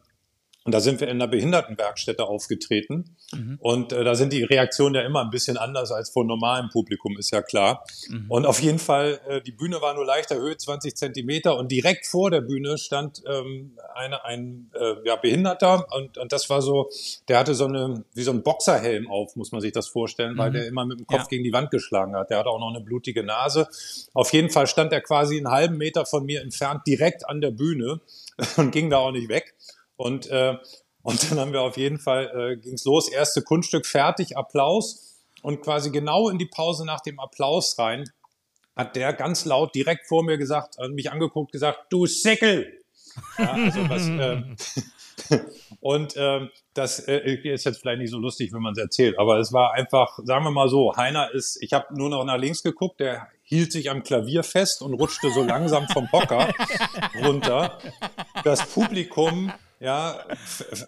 und 0.65 0.73
da 0.73 0.81
sind 0.81 0.99
wir 0.99 1.07
in 1.07 1.15
einer 1.15 1.27
Behindertenwerkstätte 1.27 2.25
aufgetreten. 2.25 3.15
Und 3.59 3.91
äh, 3.91 4.03
da 4.03 4.13
sind 4.13 4.33
die 4.33 4.43
Reaktionen 4.43 4.93
ja 4.93 5.01
immer 5.01 5.21
ein 5.21 5.29
bisschen 5.31 5.57
anders 5.57 5.91
als 5.91 6.09
vor 6.11 6.25
normalem 6.25 6.69
Publikum, 6.69 7.17
ist 7.17 7.31
ja 7.31 7.41
klar. 7.41 7.85
Und 8.27 8.45
auf 8.45 8.59
jeden 8.61 8.77
Fall, 8.77 9.19
äh, 9.27 9.41
die 9.41 9.51
Bühne 9.51 9.81
war 9.81 9.93
nur 9.95 10.05
leicht 10.05 10.29
erhöht, 10.31 10.61
20 10.61 10.95
Zentimeter. 10.95 11.57
Und 11.57 11.71
direkt 11.71 12.05
vor 12.05 12.29
der 12.29 12.41
Bühne 12.41 12.77
stand 12.77 13.23
ähm, 13.27 13.77
eine, 13.95 14.25
ein 14.25 14.69
äh, 14.73 14.95
ja, 15.05 15.15
Behinderter. 15.15 15.87
Und, 15.95 16.17
und 16.19 16.31
das 16.31 16.49
war 16.51 16.61
so, 16.61 16.89
der 17.29 17.39
hatte 17.39 17.55
so 17.55 17.65
eine, 17.65 18.03
wie 18.13 18.23
so 18.23 18.31
ein 18.31 18.43
Boxerhelm 18.43 19.09
auf, 19.09 19.35
muss 19.35 19.51
man 19.51 19.61
sich 19.61 19.71
das 19.71 19.87
vorstellen, 19.87 20.37
weil 20.37 20.51
der 20.51 20.67
immer 20.67 20.85
mit 20.85 20.99
dem 20.99 21.07
Kopf 21.07 21.21
Ja. 21.21 21.27
gegen 21.29 21.43
die 21.43 21.53
Wand 21.53 21.71
geschlagen 21.71 22.15
hat. 22.15 22.29
Der 22.29 22.39
hatte 22.39 22.49
auch 22.49 22.59
noch 22.59 22.69
eine 22.69 22.81
blutige 22.81 23.23
Nase. 23.23 23.67
Auf 24.13 24.33
jeden 24.33 24.49
Fall 24.49 24.67
stand 24.67 24.91
er 24.91 25.01
quasi 25.01 25.37
einen 25.37 25.49
halben 25.49 25.77
Meter 25.77 26.05
von 26.05 26.25
mir 26.25 26.41
entfernt, 26.41 26.81
direkt 26.85 27.27
an 27.27 27.41
der 27.41 27.51
Bühne 27.51 28.01
und 28.57 28.71
ging 28.71 28.89
da 28.89 28.97
auch 28.97 29.11
nicht 29.11 29.29
weg. 29.29 29.55
Und, 29.95 30.27
äh, 30.27 30.57
und 31.01 31.31
dann 31.31 31.39
haben 31.39 31.53
wir 31.53 31.61
auf 31.61 31.77
jeden 31.77 31.99
Fall, 31.99 32.31
äh, 32.35 32.57
ging's 32.57 32.85
los, 32.85 33.09
erste 33.09 33.41
Kunststück 33.41 33.85
fertig, 33.85 34.37
Applaus. 34.37 35.17
Und 35.41 35.61
quasi 35.61 35.89
genau 35.91 36.29
in 36.29 36.37
die 36.37 36.45
Pause 36.45 36.85
nach 36.85 36.99
dem 36.99 37.19
Applaus 37.19 37.77
rein 37.79 38.09
hat 38.75 38.95
der 38.95 39.13
ganz 39.13 39.45
laut 39.45 39.75
direkt 39.75 40.07
vor 40.07 40.23
mir 40.23 40.37
gesagt, 40.37 40.77
hat 40.77 40.91
mich 40.91 41.11
angeguckt, 41.11 41.51
gesagt, 41.51 41.87
du 41.89 42.05
Säckel. 42.05 42.81
Ja, 43.37 43.51
also 43.51 43.89
was, 43.89 44.07
äh, 44.09 44.55
Und 45.81 46.13
ähm, 46.17 46.49
das 46.73 46.99
äh, 46.99 47.17
ist 47.43 47.65
jetzt 47.65 47.79
vielleicht 47.79 47.99
nicht 47.99 48.11
so 48.11 48.19
lustig, 48.19 48.53
wenn 48.53 48.61
man 48.61 48.73
es 48.73 48.79
erzählt, 48.79 49.17
aber 49.17 49.39
es 49.39 49.53
war 49.53 49.73
einfach, 49.73 50.19
sagen 50.23 50.43
wir 50.43 50.51
mal 50.51 50.69
so, 50.69 50.95
Heiner 50.95 51.31
ist, 51.33 51.61
ich 51.61 51.73
habe 51.73 51.95
nur 51.97 52.09
noch 52.09 52.23
nach 52.25 52.37
links 52.37 52.63
geguckt, 52.63 52.99
der 52.99 53.27
hielt 53.43 53.71
sich 53.71 53.89
am 53.89 54.03
Klavier 54.03 54.43
fest 54.43 54.81
und 54.81 54.93
rutschte 54.93 55.31
so 55.31 55.43
langsam 55.43 55.87
vom 55.87 56.11
Hocker 56.11 56.53
runter. 57.23 57.79
Das 58.43 58.65
Publikum 58.67 59.51
ja, 59.79 60.25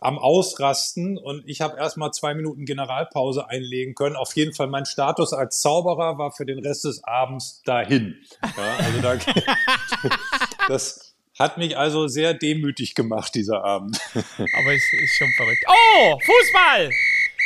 am 0.01 0.19
Ausrasten 0.19 1.17
und 1.17 1.47
ich 1.47 1.61
habe 1.61 1.77
erstmal 1.77 2.11
zwei 2.11 2.33
Minuten 2.33 2.65
Generalpause 2.65 3.47
einlegen 3.47 3.95
können. 3.95 4.15
Auf 4.15 4.35
jeden 4.35 4.53
Fall 4.53 4.67
mein 4.67 4.85
Status 4.85 5.33
als 5.33 5.61
Zauberer 5.61 6.17
war 6.17 6.31
für 6.31 6.45
den 6.45 6.59
Rest 6.59 6.83
des 6.83 7.03
Abends 7.03 7.61
dahin. 7.63 8.17
Ja, 8.43 8.75
also 8.77 9.01
da, 9.01 9.15
das 10.67 11.15
hat 11.39 11.57
mich 11.57 11.77
also 11.77 12.07
sehr 12.07 12.33
demütig 12.33 12.93
gemacht, 12.93 13.33
dieser 13.33 13.63
Abend. 13.63 13.97
Aber 14.13 14.73
es 14.73 14.83
ist 15.01 15.15
schon 15.17 15.31
verrückt. 15.37 15.63
Oh, 15.67 16.19
Fußball! 16.19 16.89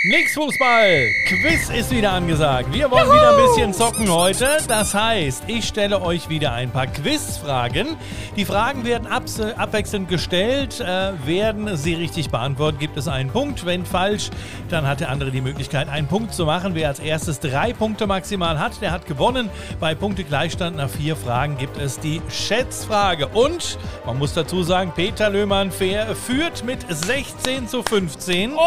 Nix 0.07 0.35
Fußball. 0.35 1.09
Quiz 1.25 1.69
ist 1.69 1.89
wieder 1.89 2.11
angesagt. 2.11 2.71
Wir 2.71 2.91
wollen 2.91 3.09
wieder 3.09 3.35
ein 3.35 3.43
bisschen 3.43 3.73
zocken 3.73 4.07
heute. 4.07 4.59
Das 4.67 4.93
heißt, 4.93 5.45
ich 5.47 5.65
stelle 5.65 5.99
euch 5.99 6.29
wieder 6.29 6.53
ein 6.53 6.69
paar 6.69 6.85
Quizfragen. 6.85 7.97
Die 8.35 8.45
Fragen 8.45 8.85
werden 8.85 9.07
abwechselnd 9.07 10.07
gestellt. 10.07 10.79
Äh, 10.79 11.13
werden 11.25 11.75
sie 11.75 11.95
richtig 11.95 12.29
beantwortet, 12.29 12.79
gibt 12.79 12.97
es 12.97 13.07
einen 13.07 13.31
Punkt. 13.31 13.65
Wenn 13.65 13.83
falsch, 13.83 14.29
dann 14.69 14.85
hat 14.85 14.99
der 14.99 15.09
andere 15.09 15.31
die 15.31 15.41
Möglichkeit, 15.41 15.89
einen 15.89 16.07
Punkt 16.07 16.35
zu 16.35 16.45
machen. 16.45 16.75
Wer 16.75 16.89
als 16.89 16.99
erstes 16.99 17.39
drei 17.39 17.73
Punkte 17.73 18.05
maximal 18.05 18.59
hat, 18.59 18.79
der 18.83 18.91
hat 18.91 19.07
gewonnen. 19.07 19.49
Bei 19.79 19.95
Punktegleichstand 19.95 20.77
nach 20.77 20.89
vier 20.89 21.15
Fragen 21.15 21.57
gibt 21.57 21.79
es 21.79 21.99
die 21.99 22.21
Schätzfrage. 22.29 23.25
Und 23.29 23.79
man 24.05 24.19
muss 24.19 24.35
dazu 24.35 24.61
sagen, 24.61 24.93
Peter 24.95 25.31
Löhmann 25.31 25.71
führt 25.71 26.63
mit 26.63 26.85
16 26.87 27.67
zu 27.67 27.81
15. 27.81 28.51
Ole, 28.53 28.59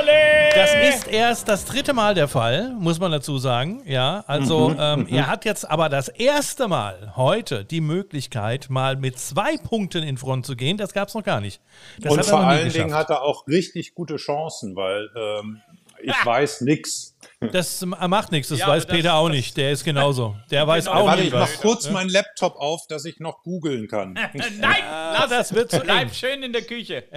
ole! 0.00 0.63
Das 0.64 0.96
ist 0.96 1.08
erst 1.08 1.48
das 1.48 1.66
dritte 1.66 1.92
Mal 1.92 2.14
der 2.14 2.26
Fall, 2.26 2.74
muss 2.78 2.98
man 2.98 3.12
dazu 3.12 3.36
sagen. 3.36 3.82
Ja, 3.84 4.24
also 4.26 4.74
ähm, 4.78 5.06
er 5.10 5.26
hat 5.26 5.44
jetzt 5.44 5.70
aber 5.70 5.90
das 5.90 6.08
erste 6.08 6.68
Mal 6.68 7.12
heute 7.16 7.66
die 7.66 7.82
Möglichkeit, 7.82 8.70
mal 8.70 8.96
mit 8.96 9.18
zwei 9.18 9.58
Punkten 9.58 10.02
in 10.02 10.16
Front 10.16 10.46
zu 10.46 10.56
gehen. 10.56 10.78
Das 10.78 10.94
gab 10.94 11.08
es 11.08 11.14
noch 11.14 11.22
gar 11.22 11.42
nicht. 11.42 11.60
Das 12.00 12.12
und 12.12 12.24
vor 12.24 12.40
allen 12.40 12.70
Dingen 12.70 12.88
geschafft. 12.88 12.94
hat 12.94 13.10
er 13.10 13.22
auch 13.22 13.46
richtig 13.46 13.94
gute 13.94 14.16
Chancen, 14.16 14.74
weil 14.74 15.10
ähm, 15.14 15.60
ich 16.02 16.14
weiß 16.24 16.62
nix. 16.62 17.14
Das 17.52 17.82
ähm, 17.82 17.94
macht 18.08 18.32
nichts, 18.32 18.48
das 18.48 18.58
Ja, 18.60 18.68
weiß 18.68 18.86
das- 18.86 18.96
Peter 18.96 19.14
auch 19.14 19.28
das- 19.28 19.36
nicht. 19.36 19.56
Der 19.56 19.72
ist 19.72 19.84
genauso. 19.84 20.36
Der 20.50 20.66
weiß 20.66 20.84
Genau. 20.86 21.00
auch 21.00 21.06
Warte, 21.06 21.20
nicht 21.20 21.28
ich 21.28 21.34
mach 21.34 21.42
was. 21.42 21.60
kurz 21.60 21.90
meinen 21.90 22.10
Laptop 22.10 22.56
auf, 22.56 22.86
dass 22.88 23.04
ich 23.04 23.20
noch 23.20 23.42
googeln 23.42 23.88
kann. 23.88 24.12
Nein, 24.58 24.82
Ah, 24.90 25.26
das 25.26 25.54
wird 25.54 25.70
zu 25.70 25.80
bleib 25.80 26.14
schön 26.14 26.42
in 26.42 26.52
der 26.52 26.62
Küche. 26.62 27.04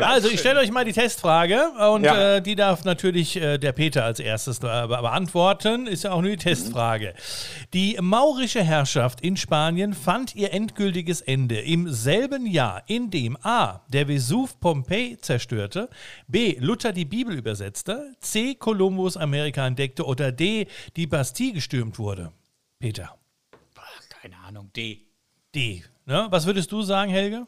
Also, 0.00 0.28
ich 0.28 0.38
stelle 0.40 0.60
euch 0.60 0.70
mal 0.70 0.84
die 0.84 0.92
Testfrage 0.92 1.60
und 1.92 2.04
Ja. 2.04 2.36
äh, 2.36 2.42
die 2.42 2.54
darf 2.54 2.84
natürlich 2.84 3.36
äh, 3.36 3.58
der 3.58 3.72
Peter 3.72 4.04
als 4.04 4.20
erstes 4.20 4.58
äh, 4.58 4.60
be- 4.60 4.86
beantworten. 4.88 5.86
Ist 5.86 6.04
ja 6.04 6.12
auch 6.12 6.20
nur 6.22 6.30
die 6.30 6.36
Testfrage. 6.36 7.14
Die 7.74 7.98
maurische 8.00 8.62
Herrschaft 8.62 9.20
in 9.20 9.36
Spanien 9.36 9.94
fand 9.94 10.34
ihr 10.36 10.52
endgültiges 10.52 11.20
Ende 11.20 11.58
im 11.60 11.90
selben 11.92 12.46
Jahr, 12.46 12.82
in 12.86 13.10
dem 13.10 13.36
A. 13.42 13.80
der 13.88 14.06
Vesuv 14.08 14.58
Pompeji 14.60 15.18
zerstörte, 15.20 15.88
B. 16.28 16.56
Luther 16.60 16.92
die 16.92 17.04
Bibel 17.04 17.34
übersetzte, 17.36 18.12
C. 18.20 18.54
Kolumbus 18.54 19.16
Amerika 19.18 19.66
entdeckte 19.66 20.04
oder 20.04 20.32
D. 20.32 20.66
die 20.96 21.06
Bastille 21.06 21.54
gestürmt 21.54 21.98
wurde. 21.98 22.32
Peter. 22.78 23.14
Keine 24.22 24.36
Ahnung, 24.38 24.70
D. 24.74 25.06
D. 25.54 25.84
Ne? 26.06 26.26
Was 26.30 26.46
würdest 26.46 26.72
du 26.72 26.82
sagen, 26.82 27.10
Helge? 27.10 27.46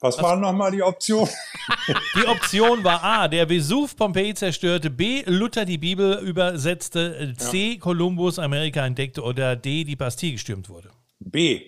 Was 0.00 0.20
waren 0.22 0.40
nochmal 0.40 0.72
die 0.72 0.82
Optionen? 0.82 1.28
Die 2.16 2.26
Option 2.26 2.82
war 2.82 3.04
A, 3.04 3.28
der 3.28 3.48
Vesuv 3.48 3.94
Pompeji 3.94 4.34
zerstörte, 4.34 4.88
B, 4.88 5.22
Luther 5.26 5.64
die 5.64 5.78
Bibel 5.78 6.18
übersetzte, 6.20 7.34
C, 7.36 7.76
Kolumbus 7.76 8.38
Amerika 8.38 8.86
entdeckte 8.86 9.22
oder 9.22 9.54
D, 9.54 9.84
die 9.84 9.96
Bastille 9.96 10.32
gestürmt 10.32 10.68
wurde. 10.68 10.90
B. 11.20 11.60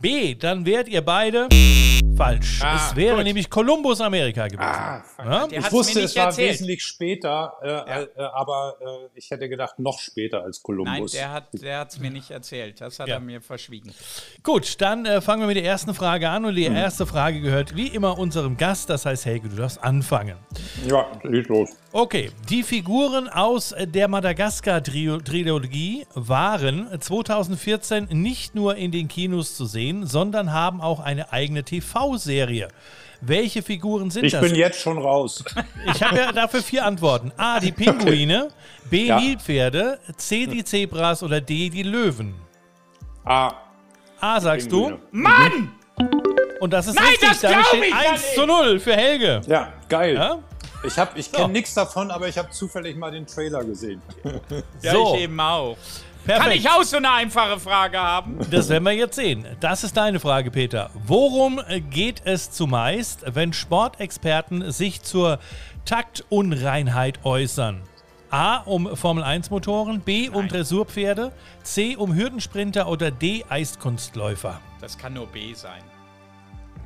B, 0.00 0.34
dann 0.34 0.64
wärt 0.64 0.88
ihr 0.88 1.02
beide 1.02 1.48
falsch. 2.16 2.60
Ah, 2.62 2.76
es 2.90 2.96
wäre 2.96 3.16
gut. 3.16 3.24
nämlich 3.24 3.48
Kolumbus 3.50 4.00
Amerika 4.00 4.46
gewesen. 4.48 4.60
Der 5.50 5.58
Ich 5.58 5.64
hat's 5.64 5.72
wusste, 5.72 5.98
mir 5.98 6.04
es 6.06 6.16
war 6.16 6.26
erzählt. 6.26 6.50
wesentlich 6.52 6.82
später, 6.82 7.52
äh, 7.62 8.02
äh, 8.02 8.08
aber 8.34 8.76
äh, 8.80 9.08
ich 9.18 9.30
hätte 9.30 9.48
gedacht, 9.48 9.78
noch 9.78 9.98
später 10.00 10.42
als 10.42 10.58
Nein, 10.58 10.62
Kolumbus. 10.62 11.12
der 11.12 11.32
hat 11.32 11.48
der 11.52 11.78
hat's 11.80 11.98
mir 11.98 12.10
nicht 12.10 12.30
erzählt. 12.30 12.80
Das 12.80 12.98
hat 12.98 13.08
Ja. 13.08 13.14
er 13.14 13.20
mir 13.20 13.40
verschwiegen. 13.40 13.92
Gut, 14.42 14.80
dann 14.80 15.06
äh, 15.06 15.20
fangen 15.20 15.40
wir 15.42 15.46
mit 15.46 15.56
der 15.56 15.64
ersten 15.64 15.94
Frage 15.94 16.28
an 16.28 16.44
und 16.44 16.54
die 16.54 16.64
erste 16.64 17.06
Frage 17.06 17.40
gehört 17.40 17.76
wie 17.76 17.88
immer 17.88 18.18
unserem 18.18 18.56
Gast, 18.56 18.88
das 18.90 19.04
heißt 19.06 19.24
Helge, 19.26 19.48
du 19.48 19.56
darfst 19.56 19.82
anfangen. 19.82 20.36
ja, 20.88 21.06
leg 21.24 21.48
los. 21.48 21.70
Okay, 21.92 22.30
die 22.48 22.62
Figuren 22.62 23.28
aus 23.28 23.74
der 23.78 24.06
Madagaskar-Trilogie 24.08 26.06
waren 26.14 26.86
2014 27.00 28.08
nicht 28.12 28.54
nur 28.54 28.76
in 28.76 28.92
den 28.92 29.08
Kinos 29.08 29.56
zu 29.56 29.64
sehen, 29.66 29.89
sondern 30.06 30.52
haben 30.52 30.80
auch 30.80 31.00
eine 31.00 31.32
eigene 31.32 31.62
TV-Serie. 31.64 32.68
Welche 33.22 33.62
Figuren 33.62 34.10
sind 34.10 34.24
Ich 34.24 34.32
das? 34.32 34.40
bin 34.40 34.54
jetzt 34.54 34.80
schon 34.80 34.96
raus. 34.98 35.44
Ich 35.92 36.02
habe 36.02 36.16
ja 36.18 36.32
dafür 36.32 36.62
vier 36.62 36.86
Antworten. 36.86 37.32
A, 37.36 37.60
die 37.60 37.72
Pinguine, 37.72 38.48
B, 38.88 39.06
Ja. 39.08 39.20
Nilpferde, 39.20 39.98
C, 40.16 40.46
die 40.46 40.64
Zebras 40.64 41.22
oder 41.22 41.40
D, 41.40 41.68
die 41.68 41.82
Löwen. 41.82 42.34
A. 43.24 43.52
A, 44.20 44.40
sagst 44.40 44.70
Pinguine. 44.70 44.96
du? 45.12 45.18
Mann! 45.18 45.72
Und 46.60 46.72
das 46.72 46.86
ist 46.86 46.94
Nein, 46.94 47.04
richtig. 47.08 47.28
das 47.28 47.40
Damit 47.40 47.66
steht 47.66 47.84
ich 47.84 47.90
ja 47.90 47.96
1 48.12 48.22
nicht. 48.22 48.34
zu 48.34 48.46
0 48.46 48.80
für 48.80 48.94
Helge. 48.96 49.40
Ja, 49.46 49.72
geil. 49.88 50.14
Ja? 50.14 50.38
Ich, 50.82 50.98
hab- 50.98 51.16
ich 51.16 51.30
kenne 51.30 51.52
nichts 51.52 51.74
davon, 51.74 52.10
aber 52.10 52.26
ich 52.28 52.38
habe 52.38 52.48
zufällig 52.50 52.96
mal 52.96 53.10
den 53.10 53.26
Trailer 53.26 53.62
gesehen. 53.64 54.00
Ja, 54.82 54.92
So. 54.92 55.14
ich 55.14 55.22
eben 55.22 55.38
auch. 55.38 55.76
Perfekt. 56.24 56.44
Kann 56.44 56.56
ich 56.56 56.68
auch 56.68 56.82
so 56.82 56.98
eine 56.98 57.10
einfache 57.10 57.58
Frage 57.58 57.98
haben? 57.98 58.38
Das 58.50 58.68
werden 58.68 58.84
wir 58.84 58.92
jetzt 58.92 59.16
sehen. 59.16 59.46
Das 59.60 59.84
ist 59.84 59.96
deine 59.96 60.20
Frage, 60.20 60.50
Peter. 60.50 60.90
Worum 60.94 61.60
geht 61.90 62.22
es 62.24 62.50
zumeist, 62.50 63.24
wenn 63.26 63.52
Sportexperten 63.52 64.70
sich 64.70 65.02
zur 65.02 65.38
Taktunreinheit 65.84 67.24
äußern? 67.24 67.82
A. 68.30 68.58
Um 68.58 68.96
Formel-1-Motoren, 68.96 70.02
B. 70.02 70.28
Um 70.28 70.46
Dressurpferde, 70.46 71.32
C. 71.62 71.96
Um 71.96 72.14
Hürdensprinter 72.14 72.86
oder 72.86 73.10
D. 73.10 73.44
Eiskunstläufer. 73.48 74.60
Das 74.80 74.96
kann 74.96 75.14
nur 75.14 75.26
B 75.26 75.52
sein. 75.54 75.82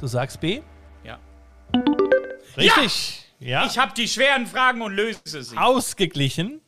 Du 0.01 0.07
sagst 0.07 0.40
B? 0.40 0.62
Ja. 1.05 1.18
Richtig. 2.57 3.20
Ja. 3.40 3.66
Ich 3.66 3.77
habe 3.77 3.92
die 3.94 4.09
schweren 4.09 4.47
Fragen 4.47 4.81
und 4.81 4.94
löse 4.94 5.20
sie. 5.42 5.57
Ausgeglichen. 5.57 6.62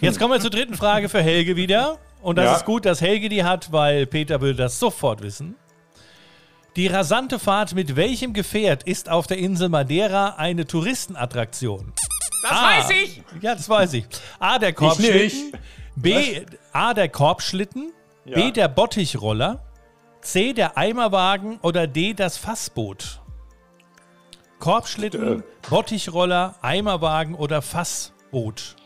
Jetzt 0.00 0.18
kommen 0.18 0.34
wir 0.34 0.40
zur 0.40 0.50
dritten 0.50 0.74
Frage 0.74 1.08
für 1.08 1.22
Helge 1.22 1.56
wieder. 1.56 1.98
Und 2.22 2.36
das 2.36 2.44
Ja. 2.46 2.56
ist 2.56 2.64
gut, 2.64 2.84
dass 2.84 3.00
Helge 3.00 3.28
die 3.28 3.44
hat, 3.44 3.72
weil 3.72 4.06
Peter 4.06 4.40
will 4.40 4.54
das 4.54 4.78
sofort 4.78 5.22
wissen. 5.22 5.54
Die 6.76 6.86
rasante 6.86 7.38
Fahrt 7.38 7.74
mit 7.74 7.96
welchem 7.96 8.32
Gefährt 8.32 8.82
ist 8.84 9.08
auf 9.08 9.26
der 9.26 9.38
Insel 9.38 9.68
Madeira 9.68 10.34
eine 10.36 10.66
Touristenattraktion? 10.66 11.92
Das 12.42 12.52
Ah. 12.52 12.70
weiß 12.78 12.90
ich! 12.90 13.22
Ja, 13.40 13.54
das 13.54 13.68
weiß 13.68 13.94
ich. 13.94 14.06
A, 14.38 14.58
der 14.58 14.72
Korbschlitten. 14.72 15.52
B, 15.96 16.42
A, 16.72 16.94
der 16.94 17.08
Korbschlitten. 17.08 17.92
B, 18.24 18.40
Ja. 18.46 18.50
der 18.50 18.68
Bottichroller. 18.68 19.60
C, 20.20 20.52
der 20.52 20.76
Eimerwagen 20.76 21.58
oder 21.62 21.86
D, 21.86 22.12
das 22.14 22.36
Fassboot. 22.36 23.20
Korbschlitten, 24.58 25.44
Bottichroller, 25.68 26.56
Eimerwagen 26.62 27.34
oder 27.34 27.62
Fassboot. 27.62 28.76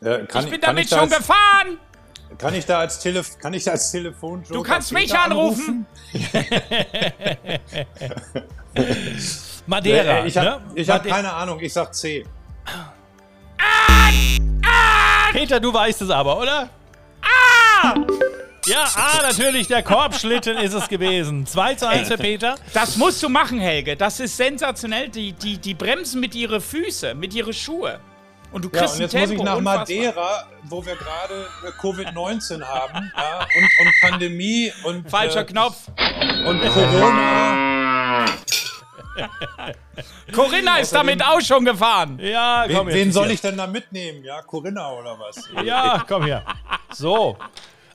Äh, 0.00 0.24
kann, 0.26 0.44
Ich 0.44 0.50
bin 0.50 0.60
kann 0.60 0.74
damit 0.76 0.84
ich 0.84 0.90
schon 0.98 1.08
gefahren! 1.08 1.78
Kann 2.38 2.54
ich 2.54 2.66
da 2.66 2.78
als, 2.78 2.98
Telef 2.98 3.38
kann 3.38 3.54
ich 3.54 3.64
da 3.64 3.72
als 3.72 3.90
Telefon 3.90 4.44
Du 4.48 4.62
kannst 4.62 4.92
mich 4.92 5.16
anrufen! 5.16 5.86
Madeira. 9.66 10.18
Äh, 10.18 10.26
ich 10.26 10.36
habe 10.36 10.46
ne? 10.46 10.60
ich 10.74 10.88
hab 10.90 11.04
keine 11.06 11.32
Ahnung, 11.32 11.58
ich 11.60 11.72
sag 11.72 11.94
C. 11.94 12.24
Peter, 15.32 15.58
du 15.60 15.72
weißt 15.72 16.02
es 16.02 16.10
aber, 16.10 16.38
oder? 16.38 16.68
Ah! 17.22 17.94
Ja, 18.66 18.88
ah, 18.94 19.20
natürlich, 19.22 19.68
der 19.68 19.82
Korbschlitten 19.82 20.56
ist 20.56 20.72
es 20.72 20.88
gewesen. 20.88 21.46
2 21.46 21.74
zu 21.74 21.88
1 21.88 22.08
für 22.08 22.16
Peter. 22.16 22.54
Das 22.72 22.96
musst 22.96 23.22
du 23.22 23.28
machen, 23.28 23.58
Helge. 23.58 23.94
Das 23.94 24.20
ist 24.20 24.36
sensationell. 24.36 25.08
Die, 25.10 25.32
die, 25.32 25.58
die 25.58 25.74
bremsen 25.74 26.20
mit 26.20 26.34
ihren 26.34 26.62
Füßen, 26.62 27.18
mit 27.18 27.34
ihren 27.34 27.52
Schuhe. 27.52 28.00
Und 28.54 28.64
du 28.64 28.70
Ja, 28.72 28.78
kriegst 28.78 28.94
und 28.94 29.00
ein 29.00 29.02
jetzt 29.02 29.10
Tempo. 29.10 29.28
muss 29.30 29.38
ich 29.40 29.44
nach 29.44 29.56
unfassbar. 29.56 29.78
Madeira, 29.80 30.46
wo 30.62 30.86
wir 30.86 30.94
gerade 30.94 31.46
äh, 31.66 31.70
Covid-19 31.80 32.62
haben 32.62 33.12
ja, 33.16 33.38
und, 33.40 33.86
und 33.86 33.94
Pandemie 34.00 34.72
und, 34.84 35.10
Falscher 35.10 35.40
äh, 35.40 35.44
Knopf. 35.44 35.76
und 36.46 36.60
Corona. 36.72 38.24
Corinna 40.32 40.76
ist 40.78 40.92
damit 40.94 41.22
auch 41.24 41.40
schon 41.40 41.64
gefahren. 41.64 42.18
Ja, 42.20 42.64
komm 42.66 42.86
Wen, 42.86 42.94
jetzt. 42.94 42.94
wen 42.94 43.12
soll 43.12 43.30
ich 43.32 43.40
denn 43.40 43.56
da 43.56 43.66
mitnehmen? 43.66 44.24
Ja, 44.24 44.40
Corinna 44.42 44.90
oder 44.92 45.16
was? 45.18 45.48
Ja, 45.64 46.04
komm 46.06 46.24
hier. 46.24 46.44
So. 46.92 47.36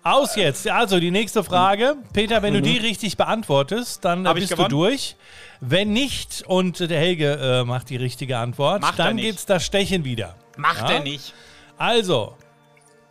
Aus 0.04 0.36
jetzt. 0.36 0.67
Also 0.67 1.00
die 1.00 1.12
nächste 1.12 1.43
Frage. 1.43 1.95
Peter, 2.13 2.41
wenn 2.41 2.54
du 2.54 2.62
die 2.62 2.78
richtig 2.78 3.17
beantwortest, 3.17 4.04
dann 4.06 4.26
äh, 4.26 4.30
Hab 4.30 4.38
ich 4.38 4.48
bist 4.50 4.58
du 4.60 4.67
durch. 4.67 5.15
Wenn 5.62 5.91
nicht 5.91 6.43
und 6.48 6.80
der 6.80 7.00
Helge 7.00 7.34
äh, 7.41 7.63
macht 7.65 7.89
die 7.89 7.98
richtige 7.98 8.38
Antwort, 8.38 8.82
Macht 8.82 8.98
dann 9.00 9.17
gibt's 9.17 9.45
das 9.45 9.65
Stechen 9.65 10.06
wieder. 10.06 10.36
Macht 10.60 10.82
Ja? 10.89 10.95
er 10.95 11.00
nicht. 11.04 11.34
Also, 11.78 12.36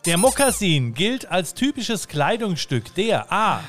der 0.05 0.19
Mokassin 0.19 0.93
gilt 0.95 1.31
als 1.31 1.55
typisches 1.55 2.07
Kleidungsstück 2.09 2.95
der 2.95 3.33
A. 3.33 3.61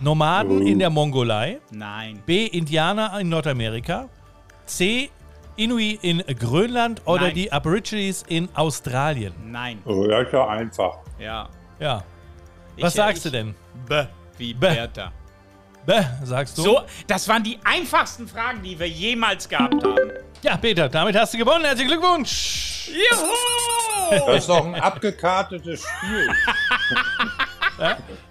Nomaden 0.00 0.66
in 0.66 0.78
der 0.78 0.88
Mongolei, 0.90 1.60
Nein. 1.70 2.22
B. 2.24 2.46
Indianer 2.46 3.20
in 3.20 3.28
Nordamerika, 3.28 4.08
C. 4.66 5.10
Inuit 5.56 6.02
in 6.02 6.18
Grönland 6.38 7.02
oder 7.04 7.24
Nein. 7.26 7.34
die 7.34 7.52
Aborigines 7.52 8.24
in 8.28 8.48
Australien. 8.54 9.34
Nein. 9.44 9.82
Oh, 9.84 10.06
ja, 10.08 10.20
ist 10.22 10.32
ja 10.32 10.48
einfach. 10.48 10.98
Ja. 11.18 11.48
Ja. 11.78 12.02
Was 12.78 12.92
Ich- 12.94 12.96
sagst 12.96 13.26
ich- 13.26 13.30
du 13.30 13.36
denn? 13.36 13.54
B 13.86 14.04
wie 14.38 14.54
Bäh. 14.54 14.74
Bertha. 14.74 15.12
Bäh, 15.84 16.02
sagst 16.24 16.56
du? 16.56 16.62
So, 16.62 16.80
das 17.06 17.28
waren 17.28 17.42
die 17.42 17.58
einfachsten 17.64 18.26
Fragen, 18.26 18.62
die 18.62 18.78
wir 18.78 18.88
jemals 18.88 19.46
gehabt 19.48 19.84
haben. 19.84 20.10
Ja, 20.42 20.56
Peter, 20.56 20.88
damit 20.88 21.14
hast 21.14 21.34
du 21.34 21.38
gewonnen. 21.38 21.64
Herzlichen 21.66 21.90
Glückwunsch. 21.90 22.69
Juhu! 22.92 24.26
Das 24.26 24.36
ist 24.38 24.48
doch 24.48 24.64
ein 24.64 24.74
abgekartetes 24.74 25.82
Spiel. 25.84 26.28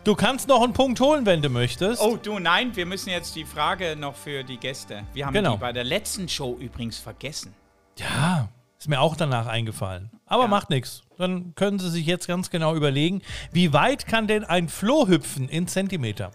Du 0.04 0.14
kannst 0.16 0.48
noch 0.48 0.62
einen 0.62 0.74
Punkt 0.74 1.00
holen, 1.00 1.26
wenn 1.26 1.42
du 1.42 1.50
möchtest. 1.50 2.02
Oh, 2.04 2.18
du, 2.18 2.38
nein, 2.38 2.76
wir 2.76 2.86
müssen 2.86 3.10
jetzt 3.10 3.36
die 3.36 3.46
Frage 3.46 3.96
noch 3.96 4.14
für 4.16 4.44
die 4.44 4.58
Gäste. 4.58 5.04
Wir 5.14 5.26
haben 5.26 5.34
Genau. 5.34 5.54
die 5.54 5.58
bei 5.58 5.74
der 5.74 5.84
letzten 5.84 6.30
Show 6.30 6.56
übrigens 6.60 7.00
vergessen. 7.00 7.56
Ja, 7.98 8.50
ist 8.78 8.88
mir 8.90 9.02
auch 9.02 9.16
danach 9.16 9.48
eingefallen. 9.48 10.12
Aber 10.28 10.48
macht 10.48 10.70
nichts. 10.70 11.02
Dann 11.18 11.56
können 11.56 11.80
Sie 11.80 11.90
sich 11.90 12.06
jetzt 12.06 12.28
ganz 12.28 12.52
genau 12.52 12.76
überlegen, 12.76 13.24
wie 13.52 13.74
weit 13.74 14.06
kann 14.06 14.28
denn 14.28 14.44
ein 14.44 14.70
Floh 14.70 15.08
hüpfen 15.08 15.50
in 15.50 15.68
Zentimeter? 15.68 16.30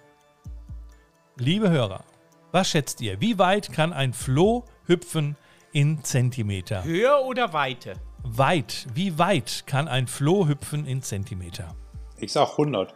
Liebe 1.37 1.70
Hörer, 1.70 2.02
was 2.50 2.68
schätzt 2.68 3.00
ihr? 3.00 3.20
Wie 3.20 3.38
weit 3.38 3.72
kann 3.72 3.92
ein 3.92 4.12
Floh 4.12 4.64
hüpfen 4.87 5.37
in 5.72 6.02
Zentimeter? 6.02 6.82
Höhe 6.82 7.16
oder 7.24 7.52
Weite? 7.52 7.94
Weit. 8.24 8.87
Wie 8.94 9.18
weit 9.18 9.64
kann 9.66 9.87
ein 9.87 10.06
Floh 10.06 10.48
hüpfen 10.48 10.87
in 10.87 11.02
Zentimeter? 11.02 11.74
Ich 12.18 12.32
sag 12.32 12.52
100. 12.52 12.94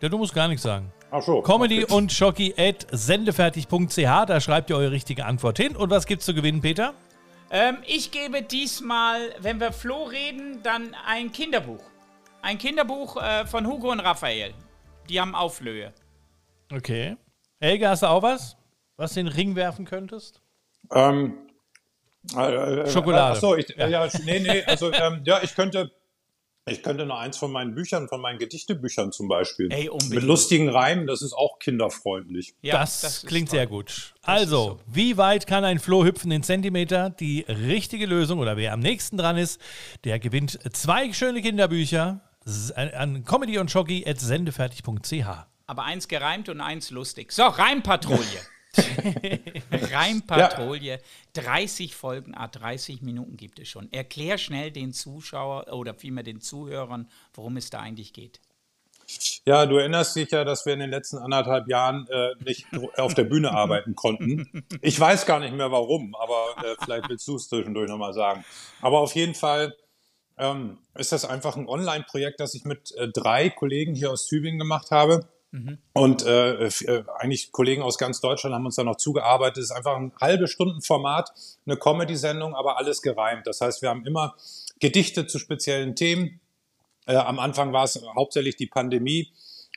Ja, 0.00 0.08
du 0.08 0.18
musst 0.18 0.34
gar 0.34 0.48
nichts 0.48 0.64
sagen. 0.64 0.92
Ach 1.10 1.22
so. 1.22 1.42
Comedy 1.42 1.84
okay. 1.84 1.94
und 1.94 2.12
Schocki 2.12 2.54
at 2.58 2.86
sendefertig.ch, 2.90 4.26
da 4.26 4.40
schreibt 4.40 4.70
ihr 4.70 4.76
eure 4.76 4.90
richtige 4.90 5.26
Antwort 5.26 5.58
hin. 5.58 5.76
Und 5.76 5.90
was 5.90 6.06
gibt's 6.06 6.26
zu 6.26 6.34
gewinnen, 6.34 6.60
Peter? 6.60 6.92
Ähm, 7.50 7.78
ich 7.86 8.10
gebe 8.10 8.42
diesmal, 8.42 9.20
wenn 9.38 9.60
wir 9.60 9.72
Flo 9.72 10.02
reden, 10.04 10.60
dann 10.64 10.96
ein 11.06 11.30
Kinderbuch. 11.30 11.84
Ein 12.42 12.58
Kinderbuch 12.58 13.22
äh, 13.22 13.46
von 13.46 13.66
Hugo 13.66 13.92
und 13.92 14.00
Raphael. 14.00 14.54
Die 15.08 15.20
haben 15.20 15.36
Auflöhe. 15.36 15.92
Okay. 16.72 17.16
Helge, 17.60 17.88
hast 17.88 18.02
du 18.02 18.06
auch 18.06 18.22
was? 18.22 18.56
Was 18.96 19.14
du 19.14 19.20
in 19.20 19.26
den 19.26 19.34
Ring 19.34 19.54
werfen 19.54 19.84
könntest? 19.84 20.42
Ähm, 20.92 21.32
äh, 21.32 21.36
äh, 21.36 21.43
Schokolade. 22.30 23.36
Ach 23.36 23.40
so, 23.40 23.56
ich, 23.56 23.68
ja. 23.76 23.86
ja, 23.86 24.08
nee, 24.24 24.40
nee, 24.40 24.62
also 24.64 24.92
ähm, 24.92 25.22
ja, 25.24 25.40
ich 25.42 25.54
könnte, 25.54 25.90
ich 26.66 26.82
könnte 26.82 27.04
noch 27.04 27.18
eins 27.18 27.36
von 27.36 27.52
meinen 27.52 27.74
Büchern, 27.74 28.08
von 28.08 28.20
meinen 28.20 28.38
Gedichtebüchern 28.38 29.12
zum 29.12 29.28
Beispiel. 29.28 29.70
Ey, 29.70 29.88
unbedingt. 29.90 30.14
Mit 30.14 30.24
lustigen 30.24 30.68
Reimen, 30.70 31.06
das 31.06 31.20
ist 31.20 31.34
auch 31.34 31.58
kinderfreundlich. 31.58 32.54
Ja, 32.62 32.78
das, 32.78 33.04
ist 33.04 33.26
klingt 33.26 33.50
sehr 33.50 33.66
gut. 33.66 34.14
Also, 34.22 34.80
wie 34.86 35.16
weit 35.18 35.46
kann 35.46 35.64
ein 35.64 35.78
Floh 35.78 36.04
hüpfen 36.04 36.30
in 36.30 36.42
Zentimeter? 36.42 37.10
Die 37.10 37.40
richtige 37.48 38.06
Lösung 38.06 38.38
oder 38.38 38.56
wer 38.56 38.72
am 38.72 38.80
nächsten 38.80 39.18
dran 39.18 39.36
ist, 39.36 39.60
der 40.04 40.18
gewinnt 40.18 40.58
zwei 40.74 41.12
schöne 41.12 41.42
Kinderbücher 41.42 42.20
an- 42.74 42.90
an 42.90 43.24
comedy 43.24 43.58
und 43.58 43.70
Schocki 43.70 44.04
at 44.06 44.18
sendefertig.ch. 44.20 45.26
Aber 45.66 45.84
eins 45.84 46.08
gereimt 46.08 46.48
und 46.48 46.60
eins 46.60 46.90
lustig. 46.90 47.32
So, 47.32 47.44
Reimpatrouille. 47.44 48.20
Reimpatrouille. 49.70 51.00
30 51.34 51.94
Folgen, 51.94 52.34
ah, 52.34 52.48
30 52.48 53.02
Minuten 53.02 53.36
gibt 53.36 53.58
es 53.58 53.68
schon. 53.68 53.92
Erklär 53.92 54.38
schnell 54.38 54.70
den 54.70 54.92
Zuschauer 54.92 55.72
oder 55.72 55.94
vielmehr 55.94 56.24
den 56.24 56.40
Zuhörern, 56.40 57.08
worum 57.34 57.56
es 57.56 57.70
da 57.70 57.80
eigentlich 57.80 58.12
geht. 58.12 58.40
Ja, 59.44 59.66
du 59.66 59.76
erinnerst 59.76 60.16
dich 60.16 60.30
ja, 60.30 60.44
dass 60.44 60.64
wir 60.64 60.72
in 60.72 60.80
den 60.80 60.90
letzten 60.90 61.18
anderthalb 61.18 61.68
Jahren 61.68 62.06
äh, 62.08 62.30
nicht 62.42 62.66
auf 62.96 63.14
der 63.14 63.24
Bühne 63.24 63.50
arbeiten 63.54 63.94
konnten. 63.94 64.66
Ich 64.80 64.98
weiß 64.98 65.26
gar 65.26 65.40
nicht 65.40 65.54
mehr 65.54 65.70
warum, 65.70 66.14
aber 66.14 66.56
äh, 66.64 66.74
vielleicht 66.82 67.08
willst 67.08 67.28
du 67.28 67.36
es 67.36 67.48
zwischendurch 67.48 67.88
nochmal 67.88 68.14
sagen. 68.14 68.44
Aber 68.80 69.00
auf 69.00 69.14
jeden 69.14 69.34
Fall 69.34 69.76
ähm, 70.38 70.78
ist 70.94 71.12
das 71.12 71.24
einfach 71.24 71.56
ein 71.56 71.68
Online-Projekt, 71.68 72.40
das 72.40 72.54
ich 72.54 72.64
mit 72.64 72.92
äh, 72.96 73.08
drei 73.08 73.50
Kollegen 73.50 73.94
hier 73.94 74.10
aus 74.10 74.26
Tübingen 74.26 74.58
gemacht 74.58 74.90
habe. 74.90 75.28
Und 75.92 76.26
äh, 76.26 76.66
äh, 76.66 77.04
eigentlich 77.16 77.52
Kollegen 77.52 77.82
aus 77.82 77.96
ganz 77.96 78.20
Deutschland 78.20 78.54
haben 78.54 78.66
uns 78.66 78.74
da 78.74 78.82
noch 78.82 78.96
zugearbeitet. 78.96 79.58
Es 79.58 79.70
ist 79.70 79.76
einfach 79.76 79.96
ein 79.96 80.12
halbe 80.20 80.48
Stunden 80.48 80.82
Format, 80.82 81.30
eine 81.64 81.76
Comedy-Sendung, 81.76 82.56
aber 82.56 82.76
alles 82.76 83.02
gereimt. 83.02 83.46
Das 83.46 83.60
heißt, 83.60 83.80
wir 83.80 83.88
haben 83.88 84.04
immer 84.04 84.34
Gedichte 84.80 85.28
zu 85.28 85.38
speziellen 85.38 85.94
Themen. 85.94 86.40
Äh, 87.06 87.16
am 87.16 87.38
Anfang 87.38 87.72
war 87.72 87.84
es 87.84 88.02
hauptsächlich 88.16 88.56
die 88.56 88.66
Pandemie 88.66 89.32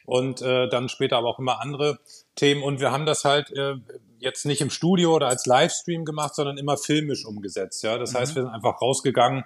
und 0.06 0.42
äh, 0.42 0.68
dann 0.68 0.90
später 0.90 1.18
aber 1.18 1.28
auch 1.28 1.40
immer 1.40 1.62
andere 1.62 2.00
Themen. 2.36 2.64
Und 2.64 2.80
wir 2.80 2.92
haben 2.92 3.06
das 3.06 3.24
halt 3.24 3.52
äh, 3.52 3.76
jetzt 4.18 4.48
nicht 4.48 4.62
im 4.62 4.72
Studio 4.72 5.14
oder 5.14 5.28
als 5.28 5.46
Livestream 5.46 6.06
gemacht, 6.06 6.34
sondern 6.34 6.58
immer 6.58 6.78
filmisch 6.78 7.24
umgesetzt. 7.24 7.84
Ja, 7.84 8.00
das 8.00 8.16
heißt, 8.16 8.36
wir 8.36 8.44
sind 8.44 8.52
einfach 8.52 8.82
rausgegangen 8.82 9.44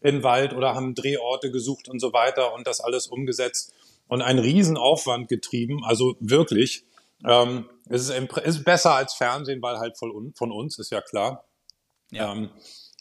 in 0.00 0.16
den 0.16 0.22
Wald 0.22 0.54
oder 0.54 0.74
haben 0.74 0.94
Drehorte 0.94 1.50
gesucht 1.50 1.88
und 1.88 2.00
so 2.00 2.14
weiter 2.14 2.54
und 2.54 2.66
das 2.66 2.80
alles 2.80 3.06
umgesetzt 3.06 3.74
und 4.08 4.22
einen 4.22 4.38
riesen 4.38 4.76
Aufwand 4.76 5.28
getrieben. 5.28 5.84
Also 5.84 6.16
wirklich, 6.20 6.84
ähm, 7.26 7.68
es 7.88 8.08
ist, 8.08 8.38
ist 8.44 8.64
besser 8.64 8.94
als 8.94 9.14
Fernsehen, 9.14 9.62
weil 9.62 9.78
halt 9.78 9.98
von, 9.98 10.32
von 10.34 10.52
uns 10.52 10.78
ist 10.78 10.90
ja 10.90 11.00
klar. 11.00 11.44
Ja. 12.10 12.32
Ähm, 12.32 12.50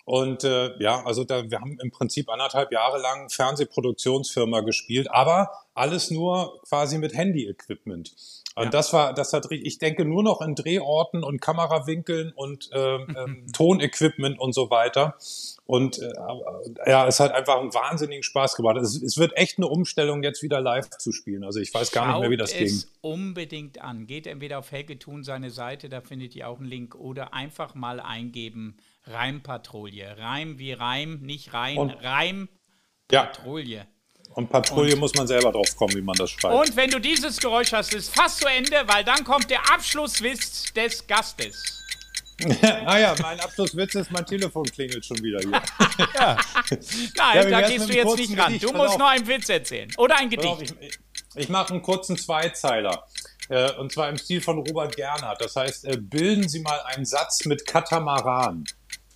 und 0.05 0.43
äh, 0.43 0.77
ja, 0.81 1.03
also 1.05 1.23
da, 1.23 1.49
wir 1.49 1.61
haben 1.61 1.77
im 1.79 1.91
Prinzip 1.91 2.29
anderthalb 2.29 2.71
Jahre 2.73 2.99
lang 2.99 3.29
Fernsehproduktionsfirma 3.29 4.61
gespielt, 4.61 5.09
aber 5.09 5.51
alles 5.73 6.11
nur 6.11 6.61
quasi 6.67 6.97
mit 6.97 7.15
Handy-Equipment. 7.15 8.13
Und 8.55 8.65
Ja. 8.65 8.69
das 8.69 8.93
war, 8.93 9.13
das 9.13 9.33
hat 9.33 9.49
richtig, 9.49 9.65
ich 9.67 9.77
denke 9.79 10.05
nur 10.05 10.21
noch 10.21 10.39
in 10.41 10.53
Drehorten 10.53 11.23
und 11.23 11.41
Kamerawinkeln 11.41 12.31
und 12.35 12.69
ähm, 12.73 13.07
ähm, 13.17 13.45
Tonequipment 13.53 14.39
und 14.39 14.53
so 14.53 14.69
weiter. 14.69 15.15
Und 15.65 15.97
äh, 15.99 16.11
aber, 16.17 16.61
ja, 16.85 17.07
es 17.07 17.19
hat 17.19 17.31
einfach 17.31 17.57
einen 17.59 17.73
wahnsinnigen 17.73 18.21
Spaß 18.21 18.55
gemacht. 18.55 18.77
Es, 18.77 19.01
es 19.01 19.17
wird 19.17 19.35
echt 19.37 19.57
eine 19.57 19.67
Umstellung, 19.67 20.21
jetzt 20.21 20.43
wieder 20.43 20.61
live 20.61 20.89
zu 20.89 21.11
spielen. 21.11 21.43
Also 21.43 21.59
ich 21.59 21.73
weiß 21.73 21.91
gar 21.91 22.07
nicht 22.11 22.19
mehr, 22.19 22.29
wie 22.29 22.37
das 22.37 22.51
Schaut 22.51 22.59
ging. 22.59 22.67
es 22.67 22.91
unbedingt 23.01 23.81
an. 23.81 24.05
Geht 24.05 24.27
entweder 24.27 24.59
auf 24.59 24.71
Helge 24.71 24.99
Thun 24.99 25.23
seine 25.23 25.49
Seite, 25.49 25.89
da 25.89 26.01
findet 26.01 26.35
ihr 26.35 26.47
auch 26.47 26.59
einen 26.59 26.67
Link, 26.69 26.93
oder 26.95 27.33
einfach 27.33 27.73
mal 27.75 27.99
eingeben 27.99 28.77
Reimpatrouille. 29.05 30.17
Reim 30.19 30.59
wie 30.59 30.73
Reim, 30.73 31.19
nicht 31.21 31.53
rein, 31.53 31.77
Und- 31.77 31.95
Ja, 32.01 33.21
Reimpatrouille. 33.21 33.87
Und 34.35 34.49
Patrouille 34.49 34.95
muss 34.95 35.13
man 35.15 35.27
selber 35.27 35.51
drauf 35.51 35.75
kommen, 35.75 35.95
wie 35.95 36.01
man 36.01 36.15
das 36.15 36.31
schreibt. 36.31 36.55
Und 36.55 36.75
wenn 36.75 36.89
du 36.89 36.99
dieses 36.99 37.37
Geräusch 37.37 37.71
hast, 37.71 37.93
ist 37.93 38.13
fast 38.13 38.39
zu 38.39 38.47
Ende, 38.47 38.83
weil 38.87 39.03
dann 39.03 39.23
kommt 39.23 39.49
der 39.49 39.59
Abschlusswitz 39.71 40.73
des 40.73 41.05
Gastes. 41.07 41.83
ah 42.85 42.97
ja, 42.97 43.15
mein 43.21 43.39
Abschlusswitz 43.39 43.95
ist, 43.95 44.11
mein 44.11 44.25
Telefon 44.25 44.65
klingelt 44.65 45.05
schon 45.05 45.21
wieder 45.21 45.39
hier. 45.39 45.51
Nein, 47.15 47.35
Ja, 47.35 47.43
da 47.45 47.61
gehst 47.67 47.87
du 47.87 47.93
jetzt 47.93 48.17
nicht 48.17 48.37
ran. 48.37 48.47
Gedicht? 48.47 48.63
Du 48.63 48.71
Pass 48.71 48.77
musst 48.77 48.93
auf. 48.93 48.97
noch 48.97 49.07
einen 49.07 49.27
Witz 49.27 49.49
erzählen. 49.49 49.91
Oder 49.97 50.17
ein 50.17 50.29
Pass 50.29 50.45
auf, 50.45 50.59
Gedicht. 50.59 50.75
ich 50.81 50.99
ich 51.35 51.49
mache 51.49 51.73
einen 51.73 51.81
kurzen 51.81 52.17
Zweizeiler. 52.17 53.05
Äh, 53.49 53.71
und 53.73 53.91
zwar 53.91 54.09
im 54.09 54.17
Stil 54.17 54.41
von 54.41 54.59
Robert 54.59 54.95
Gernhardt. 54.95 55.41
Das 55.41 55.55
heißt, 55.55 55.85
äh, 55.85 55.97
bilden 55.97 56.47
Sie 56.47 56.59
mal 56.61 56.79
einen 56.81 57.05
Satz 57.05 57.45
mit 57.45 57.65
Katamaran. 57.65 58.63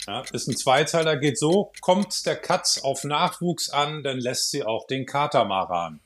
Ja, 0.08 0.24
ist 0.32 0.48
ein 0.48 0.56
Zweizeiler, 0.56 1.17
geht 1.17 1.38
so, 1.38 1.74
kommt 1.82 2.26
der 2.26 2.38
Katz 2.38 2.80
auf 2.82 3.04
Nachwuchs 3.04 3.70
an, 3.70 4.04
dann 4.04 4.20
lässt 4.20 4.52
sie 4.52 4.63
auch 4.63 4.88
den 4.88 5.06
Katamaran. 5.06 6.00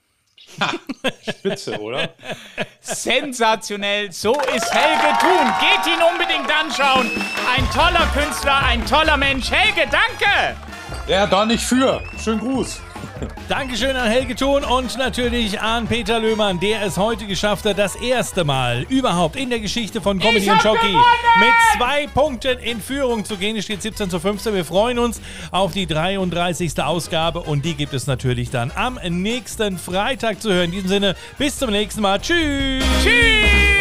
Ha, 0.60 0.72
Spitze, 1.30 1.80
oder? 1.80 2.10
Sensationell, 2.82 4.12
so 4.12 4.34
ist 4.34 4.74
Helge 4.74 5.18
Thun. 5.20 5.54
Geht 5.60 5.94
ihn 5.94 6.02
unbedingt 6.02 6.52
anschauen. 6.52 7.12
Ein 7.56 7.70
toller 7.70 8.08
Künstler, 8.08 8.58
ein 8.64 8.84
toller 8.88 9.18
Mensch. 9.18 9.52
Helge, 9.52 9.88
danke! 9.92 10.58
Ja, 11.08 11.28
da 11.28 11.46
nicht 11.46 11.64
für. 11.64 12.02
Schönen 12.18 12.40
Gruß. 12.40 12.82
Dankeschön 13.52 13.98
an 13.98 14.10
Helge 14.10 14.34
Thun 14.34 14.64
und 14.64 14.98
natürlich 14.98 15.60
an 15.60 15.86
Peter 15.86 16.22
Löhmann, 16.22 16.62
der 16.62 16.84
es 16.84 16.96
heute 16.96 17.28
geschafft 17.28 17.66
hat, 17.66 17.78
das 17.78 17.98
erste 17.98 18.46
Mal 18.46 18.86
überhaupt 18.88 19.36
in 19.36 19.50
der 19.50 19.60
Geschichte 19.60 20.00
von 20.00 20.20
Comedy 20.20 20.50
und 20.50 20.64
Jockey 20.64 20.88
gewonnen! 20.88 21.04
mit 21.38 21.54
zwei 21.76 22.08
Punkten 22.08 22.60
in 22.60 22.80
Führung 22.80 23.26
zu 23.26 23.36
gehen. 23.36 23.58
Es 23.58 23.66
steht 23.66 23.82
17 23.82 24.10
zu 24.10 24.22
15. 24.22 24.54
Wir 24.54 24.64
freuen 24.64 25.00
uns 25.00 25.20
auf 25.52 25.74
die 25.74 25.86
33. 25.86 26.82
Ausgabe 26.82 27.42
und 27.42 27.66
die 27.66 27.74
gibt 27.74 27.94
es 27.94 28.08
natürlich 28.08 28.52
dann 28.52 28.72
am 28.74 28.98
nächsten 29.10 29.78
Freitag 29.78 30.42
zu 30.42 30.54
hören. 30.54 30.68
In 30.68 30.72
diesem 30.72 30.88
Sinne, 30.88 31.16
bis 31.38 31.58
zum 31.58 31.72
nächsten 31.72 32.00
Mal. 32.00 32.22
Tschüss! 32.22 32.82
Tschüss! 33.04 33.81